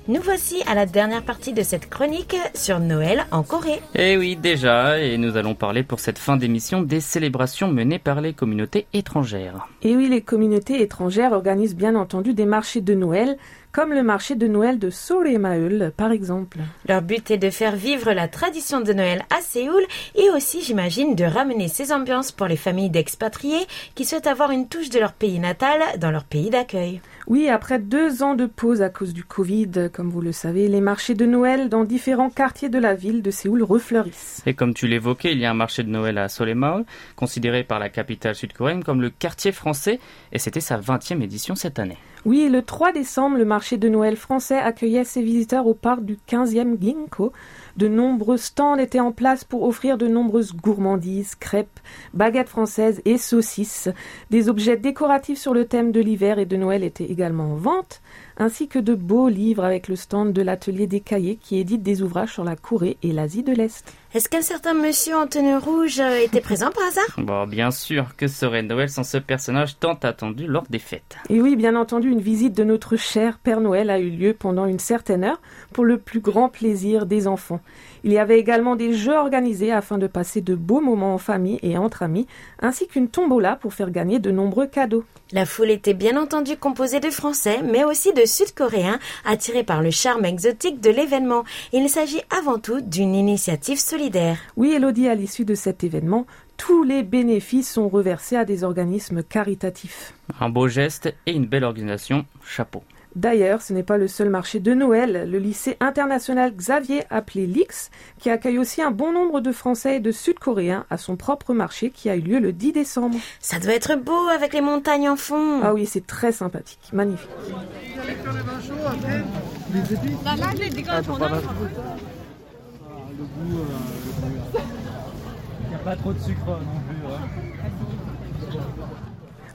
Nous 0.06 0.20
voici 0.20 0.62
à 0.66 0.74
la 0.74 0.84
dernière 0.84 1.24
partie 1.24 1.54
de 1.54 1.62
cette 1.62 1.88
chronique 1.88 2.36
sur 2.52 2.78
Noël 2.78 3.24
en 3.30 3.42
Corée. 3.42 3.80
Eh 3.94 4.18
oui, 4.18 4.36
déjà, 4.36 5.00
et 5.00 5.16
nous 5.16 5.38
allons 5.38 5.54
parler 5.54 5.82
pour 5.82 5.98
cette 5.98 6.18
fin 6.18 6.36
d'émission 6.36 6.82
des 6.82 7.00
célébrations 7.00 7.68
menées 7.68 7.98
par 7.98 8.20
les 8.20 8.34
communautés 8.34 8.86
étrangères. 8.92 9.66
Et 9.80 9.96
oui, 9.96 10.10
les 10.10 10.20
communautés 10.20 10.82
étrangères 10.82 11.32
organisent 11.32 11.74
bien 11.74 11.94
entendu 11.94 12.34
des 12.34 12.44
marchés 12.44 12.82
de 12.82 12.92
Noël, 12.92 13.38
comme 13.74 13.92
le 13.92 14.04
marché 14.04 14.36
de 14.36 14.46
Noël 14.46 14.78
de 14.78 14.88
Soremaeul, 14.88 15.92
par 15.96 16.12
exemple. 16.12 16.58
Leur 16.88 17.02
but 17.02 17.32
est 17.32 17.38
de 17.38 17.50
faire 17.50 17.74
vivre 17.74 18.12
la 18.12 18.28
tradition 18.28 18.80
de 18.80 18.92
Noël 18.92 19.24
à 19.36 19.40
Séoul 19.40 19.82
et 20.14 20.30
aussi, 20.30 20.62
j'imagine, 20.62 21.16
de 21.16 21.24
ramener 21.24 21.66
ces 21.66 21.92
ambiances 21.92 22.30
pour 22.30 22.46
les 22.46 22.56
familles 22.56 22.90
d'expatriés 22.90 23.66
qui 23.96 24.04
souhaitent 24.04 24.28
avoir 24.28 24.52
une 24.52 24.68
touche 24.68 24.90
de 24.90 25.00
leur 25.00 25.12
pays 25.12 25.40
natal 25.40 25.80
dans 25.98 26.12
leur 26.12 26.22
pays 26.22 26.50
d'accueil. 26.50 27.00
Oui, 27.26 27.48
après 27.48 27.80
deux 27.80 28.22
ans 28.22 28.36
de 28.36 28.46
pause 28.46 28.80
à 28.80 28.90
cause 28.90 29.12
du 29.12 29.24
Covid, 29.24 29.90
comme 29.92 30.10
vous 30.10 30.20
le 30.20 30.30
savez, 30.30 30.68
les 30.68 30.80
marchés 30.80 31.14
de 31.14 31.26
Noël 31.26 31.68
dans 31.68 31.82
différents 31.82 32.30
quartiers 32.30 32.68
de 32.68 32.78
la 32.78 32.94
ville 32.94 33.22
de 33.22 33.32
Séoul 33.32 33.64
refleurissent. 33.64 34.40
Et 34.46 34.54
comme 34.54 34.74
tu 34.74 34.86
l'évoquais, 34.86 35.32
il 35.32 35.40
y 35.40 35.46
a 35.46 35.50
un 35.50 35.54
marché 35.54 35.82
de 35.82 35.88
Noël 35.88 36.18
à 36.18 36.28
Soleimao, 36.28 36.84
considéré 37.16 37.64
par 37.64 37.80
la 37.80 37.88
capitale 37.88 38.36
sud-coréenne 38.36 38.84
comme 38.84 39.02
le 39.02 39.10
quartier 39.10 39.50
français, 39.50 39.98
et 40.30 40.38
c'était 40.38 40.60
sa 40.60 40.78
20e 40.78 41.22
édition 41.22 41.56
cette 41.56 41.80
année. 41.80 41.98
Oui, 42.26 42.48
le 42.48 42.62
3 42.62 42.92
décembre, 42.92 43.36
le 43.36 43.44
marché 43.44 43.76
de 43.76 43.86
Noël 43.86 44.16
français 44.16 44.56
accueillait 44.56 45.04
ses 45.04 45.20
visiteurs 45.20 45.66
au 45.66 45.74
parc 45.74 46.02
du 46.06 46.16
15e 46.26 46.80
Ginkgo. 46.80 47.34
De 47.76 47.86
nombreux 47.86 48.38
stands 48.38 48.78
étaient 48.78 48.98
en 48.98 49.12
place 49.12 49.44
pour 49.44 49.64
offrir 49.64 49.98
de 49.98 50.06
nombreuses 50.06 50.54
gourmandises, 50.54 51.34
crêpes, 51.34 51.80
baguettes 52.14 52.48
françaises 52.48 53.02
et 53.04 53.18
saucisses. 53.18 53.90
Des 54.30 54.48
objets 54.48 54.78
décoratifs 54.78 55.38
sur 55.38 55.52
le 55.52 55.66
thème 55.66 55.92
de 55.92 56.00
l'hiver 56.00 56.38
et 56.38 56.46
de 56.46 56.56
Noël 56.56 56.82
étaient 56.82 57.04
également 57.04 57.52
en 57.52 57.56
vente, 57.56 58.00
ainsi 58.36 58.68
que 58.68 58.78
de 58.78 58.94
beaux 58.94 59.28
livres 59.28 59.64
avec 59.64 59.88
le 59.88 59.96
stand 59.96 60.32
de 60.32 60.42
l'atelier 60.42 60.86
des 60.86 61.00
cahiers 61.00 61.38
qui 61.40 61.58
édite 61.58 61.82
des 61.82 62.02
ouvrages 62.02 62.32
sur 62.32 62.44
la 62.44 62.56
Corée 62.56 62.96
et 63.02 63.12
l'Asie 63.12 63.42
de 63.42 63.52
l'Est. 63.52 63.84
Est-ce 64.14 64.28
qu'un 64.28 64.42
certain 64.42 64.74
monsieur 64.74 65.16
en 65.16 65.26
tenue 65.26 65.56
rouge 65.56 65.98
euh, 65.98 66.24
était 66.24 66.40
présent 66.40 66.70
par 66.70 66.86
hasard? 66.86 67.04
Bon, 67.18 67.46
bien 67.46 67.70
sûr, 67.70 68.14
que 68.16 68.28
serait 68.28 68.62
Noël 68.62 68.88
sans 68.88 69.02
ce 69.02 69.18
personnage 69.18 69.78
tant 69.78 69.98
attendu 70.02 70.46
lors 70.46 70.64
des 70.70 70.78
fêtes? 70.78 71.16
Et 71.30 71.40
oui, 71.40 71.56
bien 71.56 71.74
entendu, 71.74 72.10
une 72.10 72.20
visite 72.20 72.56
de 72.56 72.64
notre 72.64 72.96
cher 72.96 73.38
Père 73.38 73.60
Noël 73.60 73.90
a 73.90 73.98
eu 73.98 74.10
lieu 74.10 74.34
pendant 74.34 74.66
une 74.66 74.78
certaine 74.78 75.24
heure 75.24 75.40
pour 75.72 75.84
le 75.84 75.98
plus 75.98 76.20
grand 76.20 76.48
plaisir 76.48 77.06
des 77.06 77.26
enfants. 77.26 77.60
Il 78.06 78.12
y 78.12 78.18
avait 78.18 78.38
également 78.38 78.76
des 78.76 78.92
jeux 78.92 79.16
organisés 79.16 79.72
afin 79.72 79.96
de 79.96 80.06
passer 80.06 80.42
de 80.42 80.54
beaux 80.54 80.82
moments 80.82 81.14
en 81.14 81.18
famille 81.18 81.58
et 81.62 81.78
entre 81.78 82.02
amis, 82.02 82.26
ainsi 82.60 82.86
qu'une 82.86 83.08
tombola 83.08 83.56
pour 83.56 83.72
faire 83.72 83.90
gagner 83.90 84.18
de 84.18 84.30
nombreux 84.30 84.66
cadeaux. 84.66 85.04
La 85.32 85.46
foule 85.46 85.70
était 85.70 85.94
bien 85.94 86.20
entendu 86.20 86.58
composée 86.58 87.00
de 87.00 87.08
Français, 87.08 87.60
mais 87.64 87.82
aussi 87.82 88.12
de 88.12 88.26
Sud-Coréens, 88.26 88.98
attirés 89.24 89.64
par 89.64 89.80
le 89.80 89.90
charme 89.90 90.26
exotique 90.26 90.82
de 90.82 90.90
l'événement. 90.90 91.44
Il 91.72 91.88
s'agit 91.88 92.20
avant 92.28 92.58
tout 92.58 92.82
d'une 92.82 93.14
initiative 93.14 93.78
solidaire. 93.78 94.36
Oui, 94.58 94.74
Elodie, 94.74 95.08
à 95.08 95.14
l'issue 95.14 95.46
de 95.46 95.54
cet 95.54 95.82
événement, 95.82 96.26
tous 96.58 96.84
les 96.84 97.02
bénéfices 97.02 97.72
sont 97.72 97.88
reversés 97.88 98.36
à 98.36 98.44
des 98.44 98.64
organismes 98.64 99.22
caritatifs. 99.22 100.12
Un 100.40 100.50
beau 100.50 100.68
geste 100.68 101.14
et 101.24 101.32
une 101.32 101.46
belle 101.46 101.64
organisation, 101.64 102.26
chapeau. 102.44 102.82
D'ailleurs, 103.16 103.62
ce 103.62 103.72
n'est 103.72 103.84
pas 103.84 103.96
le 103.96 104.08
seul 104.08 104.28
marché 104.28 104.58
de 104.58 104.74
Noël. 104.74 105.30
Le 105.30 105.38
lycée 105.38 105.76
international 105.80 106.54
Xavier, 106.54 107.04
appelé 107.10 107.46
LIX, 107.46 107.90
qui 108.18 108.30
accueille 108.30 108.58
aussi 108.58 108.82
un 108.82 108.90
bon 108.90 109.12
nombre 109.12 109.40
de 109.40 109.52
Français 109.52 109.96
et 109.96 110.00
de 110.00 110.10
Sud-Coréens, 110.10 110.84
a 110.90 110.98
son 110.98 111.16
propre 111.16 111.54
marché 111.54 111.90
qui 111.90 112.10
a 112.10 112.16
eu 112.16 112.20
lieu 112.20 112.38
le 112.40 112.52
10 112.52 112.72
décembre. 112.72 113.16
Ça 113.40 113.58
doit 113.60 113.74
être 113.74 113.96
beau 113.96 114.28
avec 114.34 114.52
les 114.52 114.60
montagnes 114.60 115.08
en 115.08 115.16
fond. 115.16 115.60
Ah 115.62 115.74
oui, 115.74 115.86
c'est 115.86 116.06
très 116.06 116.32
sympathique, 116.32 116.90
magnifique. 116.92 117.30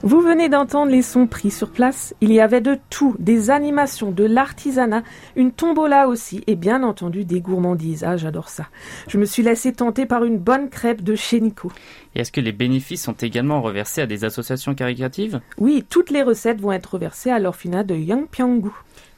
Vous 0.02 0.22
venez 0.22 0.48
d'entendre 0.48 0.90
les 0.90 1.02
sons 1.02 1.26
pris 1.26 1.50
sur 1.50 1.70
place. 1.70 2.14
Il 2.22 2.32
y 2.32 2.40
avait 2.40 2.62
de 2.62 2.78
tout, 2.88 3.14
des 3.18 3.50
animations, 3.50 4.10
de 4.10 4.24
l'artisanat, 4.24 5.02
une 5.36 5.52
tombola 5.52 6.08
aussi, 6.08 6.42
et 6.46 6.56
bien 6.56 6.82
entendu 6.82 7.26
des 7.26 7.42
gourmandises. 7.42 8.02
Ah, 8.02 8.16
j'adore 8.16 8.48
ça. 8.48 8.66
Je 9.08 9.18
me 9.18 9.26
suis 9.26 9.42
laissé 9.42 9.74
tenter 9.74 10.06
par 10.06 10.24
une 10.24 10.38
bonne 10.38 10.70
crêpe 10.70 11.02
de 11.02 11.14
chez 11.14 11.38
Nico. 11.42 11.70
Et 12.14 12.20
est-ce 12.20 12.32
que 12.32 12.40
les 12.40 12.52
bénéfices 12.52 13.02
sont 13.02 13.12
également 13.12 13.60
reversés 13.60 14.00
à 14.00 14.06
des 14.06 14.24
associations 14.24 14.74
caritatives? 14.74 15.42
Oui, 15.58 15.84
toutes 15.86 16.10
les 16.10 16.22
recettes 16.22 16.62
vont 16.62 16.72
être 16.72 16.96
versées 16.96 17.30
à 17.30 17.38
l'orphelinat 17.38 17.84
de 17.84 17.94
Yangpyeonggu. 17.94 18.70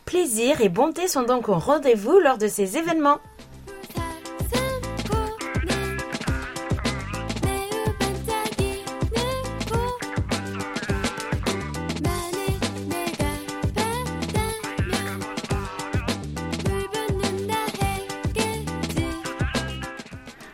Plaisir 0.05 0.61
et 0.63 0.69
bonté 0.69 1.07
sont 1.07 1.23
donc 1.23 1.49
au 1.49 1.55
rendez-vous 1.55 2.19
lors 2.19 2.39
de 2.39 2.49
ces 2.49 2.77
événements. 2.77 3.21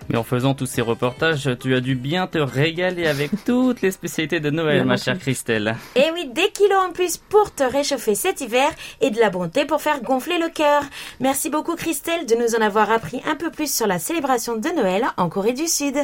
Mais 0.08 0.16
en 0.16 0.22
faisant 0.22 0.54
tous 0.54 0.66
ces 0.66 0.80
reportages, 0.80 1.50
tu 1.60 1.74
as 1.74 1.80
dû 1.80 1.94
bien 1.94 2.26
te 2.26 2.38
régaler 2.38 3.06
avec 3.06 3.30
toutes 3.44 3.82
les 3.82 3.90
spécialités 3.90 4.40
de 4.40 4.50
Noël, 4.50 4.84
ma 4.84 4.96
chère 4.96 5.18
Christelle. 5.18 5.76
Et 5.96 6.10
oui, 6.14 6.30
des 6.32 6.50
kilos 6.50 6.78
en 6.88 6.92
plus 6.92 7.16
pour 7.16 7.54
te 7.54 7.62
réchauffer 7.62 8.14
cet 8.14 8.40
hiver 8.40 8.70
et 9.00 9.10
de 9.10 9.18
la 9.20 9.30
bonté 9.30 9.64
pour 9.64 9.82
faire 9.82 10.02
gonfler 10.02 10.38
le 10.38 10.48
cœur. 10.48 10.82
Merci 11.20 11.50
beaucoup 11.50 11.76
Christelle 11.76 12.26
de 12.26 12.34
nous 12.34 12.54
en 12.54 12.60
avoir 12.60 12.90
appris 12.90 13.20
un 13.26 13.36
peu 13.36 13.50
plus 13.50 13.72
sur 13.72 13.86
la 13.86 13.98
célébration 13.98 14.56
de 14.56 14.68
Noël 14.70 15.04
en 15.16 15.28
Corée 15.28 15.52
du 15.52 15.66
Sud. 15.66 15.96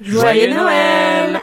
Joyeux 0.00 0.54
Noël 0.54 1.40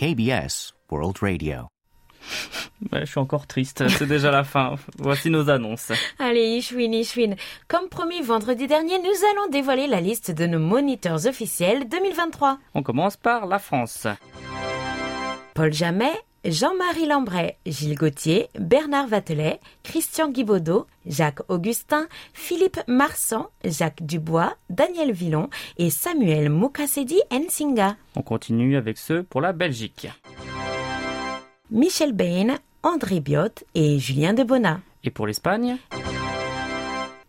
KBS 0.00 0.72
World 0.90 1.18
Radio. 1.20 1.68
Ouais, 2.90 3.00
je 3.00 3.10
suis 3.10 3.18
encore 3.20 3.46
triste, 3.46 3.86
c'est 3.88 4.06
déjà 4.06 4.30
la 4.30 4.42
fin. 4.42 4.76
Voici 4.96 5.28
nos 5.28 5.50
annonces. 5.50 5.92
Allez, 6.18 6.56
Ishwin, 6.56 6.92
Ishwin. 6.92 7.34
Comme 7.68 7.90
promis 7.90 8.22
vendredi 8.22 8.66
dernier, 8.66 8.98
nous 8.98 9.26
allons 9.32 9.50
dévoiler 9.50 9.86
la 9.86 10.00
liste 10.00 10.30
de 10.30 10.46
nos 10.46 10.58
moniteurs 10.58 11.26
officiels 11.26 11.86
2023. 11.90 12.58
On 12.72 12.82
commence 12.82 13.18
par 13.18 13.46
la 13.46 13.58
France. 13.58 14.06
Paul 15.52 15.74
Jamet, 15.74 16.18
Jean-Marie 16.44 17.06
Lambray, 17.06 17.58
Gilles 17.66 17.96
Gauthier, 17.96 18.48
Bernard 18.58 19.08
Vatelet, 19.08 19.60
Christian 19.82 20.30
Guibaudot, 20.30 20.86
Jacques 21.04 21.42
Augustin, 21.48 22.06
Philippe 22.32 22.80
Marsan, 22.86 23.48
Jacques 23.62 24.02
Dubois, 24.02 24.54
Daniel 24.70 25.12
Villon 25.12 25.50
et 25.76 25.90
Samuel 25.90 26.48
Mukasedi 26.48 27.20
Nsinga. 27.30 27.96
On 28.16 28.22
continue 28.22 28.76
avec 28.76 28.96
ceux 28.96 29.22
pour 29.22 29.42
la 29.42 29.52
Belgique. 29.52 30.08
Michel 31.70 32.14
Bain, 32.14 32.56
André 32.82 33.20
Biot 33.20 33.62
et 33.74 33.98
Julien 33.98 34.32
Debona. 34.32 34.80
Et 35.04 35.10
pour 35.10 35.26
l'Espagne? 35.26 35.76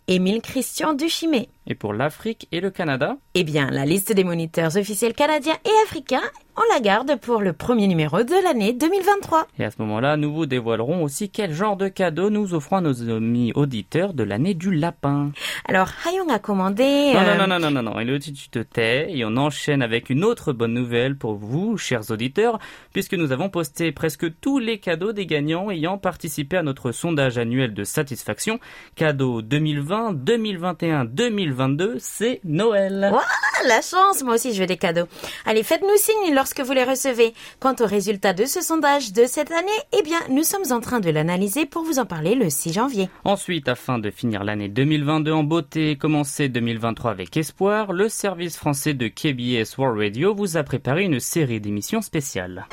Émile 0.08 0.42
Christian 0.42 0.94
Duchimé. 0.94 1.50
Et 1.68 1.76
pour 1.76 1.94
l'Afrique 1.94 2.48
et 2.52 2.60
le 2.60 2.70
Canada? 2.70 3.18
Eh 3.34 3.44
bien, 3.44 3.70
la 3.70 3.86
liste 3.86 4.12
des 4.12 4.24
moniteurs 4.24 4.76
officiels 4.76 5.14
canadiens 5.14 5.58
et 5.64 5.84
africains 5.86 6.24
on 6.58 6.74
la 6.74 6.80
garde 6.80 7.16
pour 7.20 7.42
le 7.42 7.54
premier 7.54 7.88
numéro 7.88 8.24
de 8.24 8.44
l'année 8.44 8.74
2023. 8.74 9.48
Et 9.60 9.64
à 9.64 9.72
ce 9.72 9.78
moment-là, 9.80 10.18
nous 10.18 10.34
vous 10.34 10.46
dévoilerons 10.46 11.04
aussi 11.04 11.30
quel 11.30 11.54
genre 11.54 11.78
de 11.78 11.88
cadeau 11.88 12.30
nous 12.30 12.54
offrons 12.54 12.78
à 12.78 12.82
nos 12.82 13.10
amis 13.10 13.52
auditeurs 13.56 14.14
de 14.14 14.24
l'année 14.24 14.54
du 14.54 14.74
lapin. 14.74 15.32
Alors, 15.68 15.90
Hayong 16.06 16.30
a 16.30 16.40
commandé... 16.40 17.14
Non, 17.14 17.20
euh, 17.20 17.38
non, 17.38 17.48
non, 17.48 17.60
non, 17.60 17.72
non, 17.72 17.84
non, 17.84 17.92
non. 17.92 18.00
Elodie, 18.00 18.34
tu 18.34 18.50
te 18.50 18.60
tais 18.60 19.12
et 19.12 19.24
on 19.26 19.38
enchaîne 19.38 19.82
avec 19.82 20.10
une 20.10 20.24
autre 20.24 20.54
bonne 20.54 20.74
nouvelle 20.74 21.16
pour 21.16 21.36
vous, 21.36 21.78
chers 21.78 22.12
auditeurs, 22.12 22.60
puisque 22.94 23.14
nous 23.14 23.32
avons 23.32 23.50
posté 23.50 23.92
presque 23.92 24.26
tous 24.42 24.60
les 24.60 24.80
cadeaux 24.80 25.14
des 25.14 25.26
gagnants 25.26 25.72
ayant 25.72 25.98
participé 25.98 26.58
à 26.58 26.64
notre 26.64 26.92
sondage 26.92 27.38
annuel 27.38 27.74
de 27.74 27.84
satisfaction. 27.84 28.60
Cadeau 28.96 29.42
2020, 29.42 30.14
2021, 30.14 31.06
2022, 31.06 31.96
c'est 32.00 32.42
Noël. 32.44 33.10
Ouah, 33.14 33.22
la 33.68 33.82
chance, 33.82 34.24
moi 34.24 34.36
aussi 34.36 34.54
je 34.54 34.60
veux 34.60 34.68
des 34.68 34.78
cadeaux. 34.78 35.08
Allez, 35.46 35.64
faites-nous 35.64 35.98
signe 35.98 36.36
lorsque 36.36 36.51
vous 36.60 36.74
les 36.74 36.84
recevez. 36.84 37.34
Quant 37.60 37.76
au 37.80 37.86
résultat 37.86 38.34
de 38.34 38.46
ce 38.46 38.62
sondage 38.62 39.14
de 39.14 39.26
cette 39.26 39.52
année, 39.52 39.70
eh 39.98 40.04
bien, 40.04 40.20
nous 40.30 40.44
sommes 40.44 40.72
en 40.72 40.80
train 40.80 41.00
de 41.00 41.10
l'analyser 41.10 41.66
pour 41.66 41.84
vous 41.84 42.00
en 42.00 42.06
parler 42.06 42.36
le 42.36 42.50
6 42.50 42.74
janvier. 42.74 43.10
Ensuite, 43.24 43.68
afin 43.68 44.00
de 44.00 44.10
finir 44.10 44.44
l'année 44.44 44.70
2022 44.70 45.32
en 45.32 45.44
beauté 45.44 45.92
et 45.92 45.98
commencer 45.98 46.50
2023 46.50 47.12
avec 47.12 47.38
espoir, 47.38 47.94
le 47.94 48.10
service 48.10 48.58
français 48.58 48.94
de 48.94 49.08
KBS 49.08 49.78
World 49.78 50.00
Radio 50.00 50.34
vous 50.34 50.58
a 50.58 50.64
préparé 50.64 51.04
une 51.04 51.20
série 51.20 51.62
d'émissions 51.62 52.02
spéciales. 52.02 52.68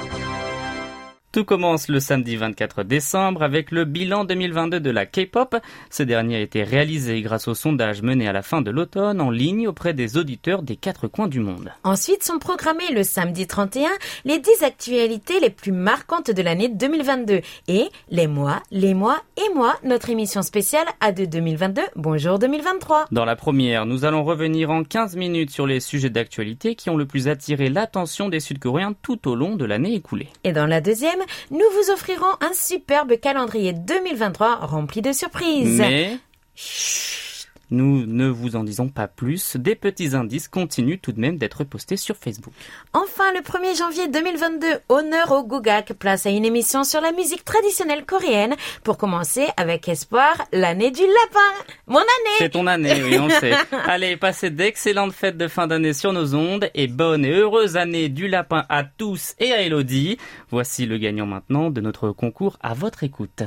Tout 1.31 1.45
commence 1.45 1.89
le 1.89 2.01
samedi 2.01 2.37
24 2.37 2.85
décembre 2.85 3.43
avec 3.43 3.71
le 3.71 3.85
bilan 3.85 4.25
2022 4.25 4.81
de 4.81 4.91
la 4.91 5.05
K-pop. 5.05 5.57
Ce 5.91 6.03
dernier 6.03 6.37
a 6.37 6.41
été 6.41 6.63
réalisé 6.63 7.21
grâce 7.21 7.49
au 7.49 7.55
sondage 7.55 8.01
mené 8.01 8.27
à 8.27 8.33
la 8.33 8.41
fin 8.41 8.63
de 8.63 8.71
l'automne 8.71 9.21
en 9.21 9.31
ligne 9.31 9.69
auprès 9.69 9.93
des 9.93 10.17
auditeurs 10.17 10.63
des 10.63 10.77
quatre 10.77 11.07
coins 11.07 11.29
du 11.29 11.41
monde. 11.41 11.71
Ensuite 11.85 12.25
sont 12.25 12.39
programmés 12.39 12.91
le 12.95 13.03
samedi 13.03 13.47
31 13.47 13.91
les 14.25 14.39
10 14.39 14.63
actualités 14.63 15.39
les 15.39 15.51
plus 15.51 15.71
marquantes 15.71 16.31
de 16.31 16.41
l'année 16.41 16.71
2022 16.71 17.43
et 17.69 17.89
les 18.09 18.27
mois, 18.27 18.63
les 18.71 18.95
mois 18.95 19.21
et 19.37 19.55
moi, 19.55 19.77
notre 19.85 20.09
émission 20.09 20.41
spéciale 20.41 20.87
A2 21.03 21.29
2022, 21.29 21.83
Bonjour 21.95 22.39
2023. 22.39 23.05
Dans 23.13 23.27
la 23.27 23.37
première, 23.37 23.85
nous 23.85 24.07
allons 24.07 24.25
revenir 24.25 24.71
en 24.71 24.83
15 24.83 25.17
minutes 25.17 25.51
sur 25.51 25.67
les 25.67 25.81
sujets 25.81 26.09
d'actualité 26.09 26.75
qui 26.75 26.89
ont 26.89 26.97
le 26.97 27.05
plus 27.05 27.29
attiré 27.29 27.69
l'attention 27.69 28.31
des 28.31 28.41
Sud-Coréens 28.41 28.95
tout 29.03 29.29
au 29.29 29.35
long 29.35 29.57
de 29.57 29.67
l'année 29.67 29.95
écoulée. 29.95 30.29
Et 30.45 30.53
dans 30.53 30.67
la 30.67 30.81
deuxième, 30.81 31.18
nous 31.51 31.59
vous 31.59 31.91
offrirons 31.93 32.37
un 32.41 32.53
superbe 32.53 33.19
calendrier 33.21 33.73
2023 33.73 34.57
rempli 34.67 35.03
de 35.03 35.13
surprises. 35.13 35.79
Mais 35.79 36.19
chut, 36.55 37.28
nous 37.71 38.07
ne 38.07 38.29
vous 38.29 38.57
en 38.57 38.65
disons 38.65 38.89
pas 38.89 39.09
plus. 39.09 39.57
Des 39.57 39.75
petits 39.75 40.15
indices 40.15 40.49
continuent 40.49 40.99
tout 41.01 41.13
de 41.13 41.21
même 41.21 41.37
d'être 41.37 41.65
postés 41.65 41.97
sur 41.97 42.17
Facebook. 42.17 42.55
Enfin, 42.93 43.33
le 43.33 43.41
1er 43.41 43.77
janvier 43.77 44.09
2022, 44.09 44.67
honneur 44.89 45.33
au 45.33 45.45
Gugak, 45.45 45.93
place 45.95 46.27
à 46.27 46.31
une 46.31 46.45
émission 46.45 46.85
sur 46.85 47.01
la 47.01 47.13
musique 47.13 47.45
traditionnelle 47.45 48.05
coréenne. 48.05 48.55
Pour 48.85 48.99
commencer, 48.99 49.47
avec 49.57 49.89
espoir, 49.89 50.47
l'année 50.53 50.91
du 50.91 51.03
lapin. 51.03 51.73
Mon 51.87 51.99
année 51.99 52.37
C'est 52.39 52.51
ton 52.51 52.67
année, 52.67 53.03
oui, 53.03 53.19
on 53.19 53.27
le 53.27 53.33
sait. 53.33 53.55
Allez, 53.87 54.17
passez 54.17 54.51
d'excellentes 54.51 55.13
fêtes 55.13 55.37
de 55.37 55.49
fin 55.49 55.67
d'année 55.67 55.93
sur 55.93 56.13
nos 56.13 56.35
ondes 56.35 56.71
et 56.75 56.87
bonne 56.87 57.25
et 57.25 57.33
heureuse 57.33 57.77
année 57.77 58.09
du 58.09 58.29
lapin 58.29 58.65
à 58.69 58.85
tous 58.85 59.35
et 59.39 59.53
à 59.53 59.63
Elodie. 59.63 60.19
Voici 60.51 60.87
le 60.87 60.99
gagnant 60.99 61.27
maintenant 61.27 61.71
de 61.71 61.81
notre 61.81 62.11
concours 62.13 62.57
à 62.61 62.75
votre 62.75 63.05
écoute. 63.05 63.43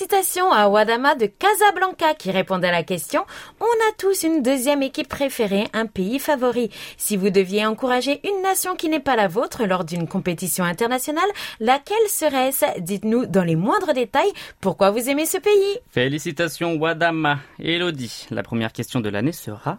Félicitations 0.00 0.50
à 0.50 0.66
Wadama 0.68 1.14
de 1.14 1.26
Casablanca 1.26 2.14
qui 2.14 2.30
répondait 2.30 2.68
à 2.68 2.72
la 2.72 2.82
question 2.82 3.26
On 3.60 3.64
a 3.64 3.92
tous 3.98 4.22
une 4.22 4.42
deuxième 4.42 4.82
équipe 4.82 5.10
préférée, 5.10 5.66
un 5.74 5.84
pays 5.84 6.18
favori. 6.18 6.70
Si 6.96 7.18
vous 7.18 7.28
deviez 7.28 7.66
encourager 7.66 8.18
une 8.26 8.42
nation 8.42 8.76
qui 8.76 8.88
n'est 8.88 8.98
pas 8.98 9.14
la 9.14 9.28
vôtre 9.28 9.66
lors 9.66 9.84
d'une 9.84 10.08
compétition 10.08 10.64
internationale, 10.64 11.28
laquelle 11.60 12.08
serait-ce? 12.08 12.80
Dites-nous 12.80 13.26
dans 13.26 13.44
les 13.44 13.56
moindres 13.56 13.92
détails 13.92 14.32
pourquoi 14.62 14.90
vous 14.90 15.10
aimez 15.10 15.26
ce 15.26 15.36
pays. 15.36 15.78
Félicitations 15.90 16.76
Wadama 16.76 17.38
Elodie. 17.58 18.26
La 18.30 18.42
première 18.42 18.72
question 18.72 19.00
de 19.00 19.10
l'année 19.10 19.32
sera 19.32 19.76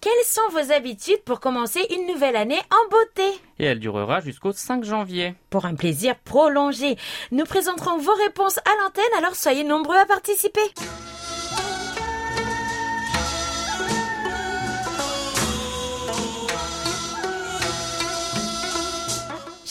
Quelles 0.00 0.24
sont 0.24 0.48
vos 0.50 0.72
habitudes 0.72 1.22
pour 1.24 1.40
commencer 1.40 1.80
une 1.90 2.06
nouvelle 2.06 2.36
année 2.36 2.60
en 2.70 2.90
beauté? 2.90 3.40
Et 3.58 3.64
elle 3.64 3.80
durera 3.80 4.20
jusqu'au 4.20 4.52
5 4.52 4.84
janvier. 4.84 5.34
Pour 5.50 5.64
un 5.64 5.74
plaisir 5.74 6.14
prolongé, 6.24 6.96
nous 7.32 7.44
présenterons 7.44 7.98
vos 7.98 8.14
réponses 8.14 8.58
à 8.58 8.82
l'antenne, 8.82 9.04
alors 9.18 9.34
soyez 9.34 9.64
nombreux 9.64 9.96
à 9.96 10.06
participer. 10.06 10.60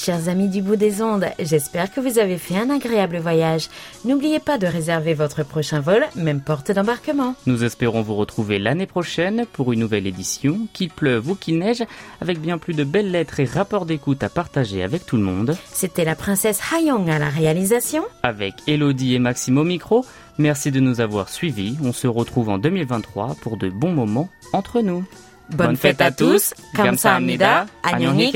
Chers 0.06 0.30
amis 0.30 0.50
du 0.50 0.62
bout 0.62 0.76
des 0.76 1.02
ondes, 1.02 1.26
j'espère 1.40 1.92
que 1.92 2.00
vous 2.00 2.20
avez 2.20 2.38
fait 2.38 2.56
un 2.56 2.70
agréable 2.70 3.18
voyage. 3.18 3.70
N'oubliez 4.06 4.38
pas 4.38 4.60
de 4.60 4.68
réserver 4.68 5.16
votre 5.16 5.44
prochain 5.44 5.80
vol, 5.80 6.06
même 6.16 6.42
porte 6.42 6.72
d'embarquement. 6.72 7.34
Nous 7.48 7.64
espérons 7.64 8.04
vous 8.04 8.14
retrouver 8.14 8.60
l'année 8.60 8.86
prochaine 8.86 9.48
pour 9.52 9.74
une 9.74 9.80
nouvelle 9.80 10.06
édition, 10.06 10.68
qu'il 10.74 10.92
pleuve 10.92 11.32
ou 11.32 11.34
qu'il 11.34 11.58
neige, 11.58 11.84
avec 12.22 12.40
bien 12.40 12.60
plus 12.60 12.76
de 12.76 12.84
belles 12.84 13.10
lettres 13.10 13.40
et 13.40 13.46
rapports 13.46 13.88
d'écoute 13.88 14.22
à 14.22 14.30
partager 14.30 14.84
avec 14.84 15.08
tout 15.08 15.18
le 15.18 15.24
monde. 15.24 15.58
C'était 15.74 16.06
la 16.06 16.14
princesse 16.14 16.62
Hayong 16.72 17.10
à 17.10 17.18
la 17.18 17.30
réalisation. 17.30 18.04
Avec 18.22 18.54
Elodie 18.68 19.16
et 19.16 19.20
Maxime 19.20 19.58
au 19.58 19.64
micro. 19.64 20.06
Merci 20.38 20.70
de 20.70 20.80
nous 20.80 21.02
avoir 21.02 21.30
suivis. 21.30 21.78
On 21.84 21.94
se 21.94 22.06
retrouve 22.06 22.50
en 22.50 22.60
2023 22.60 23.38
pour 23.42 23.58
de 23.58 23.70
bons 23.70 23.94
moments 23.94 24.30
entre 24.54 24.82
nous. 24.82 25.04
Bonne, 25.50 25.76
fête, 25.76 26.00
à 26.02 26.12
tous. 26.12 26.54
Kamsahamnida. 26.76 27.66
Annyeonghi. 27.82 28.32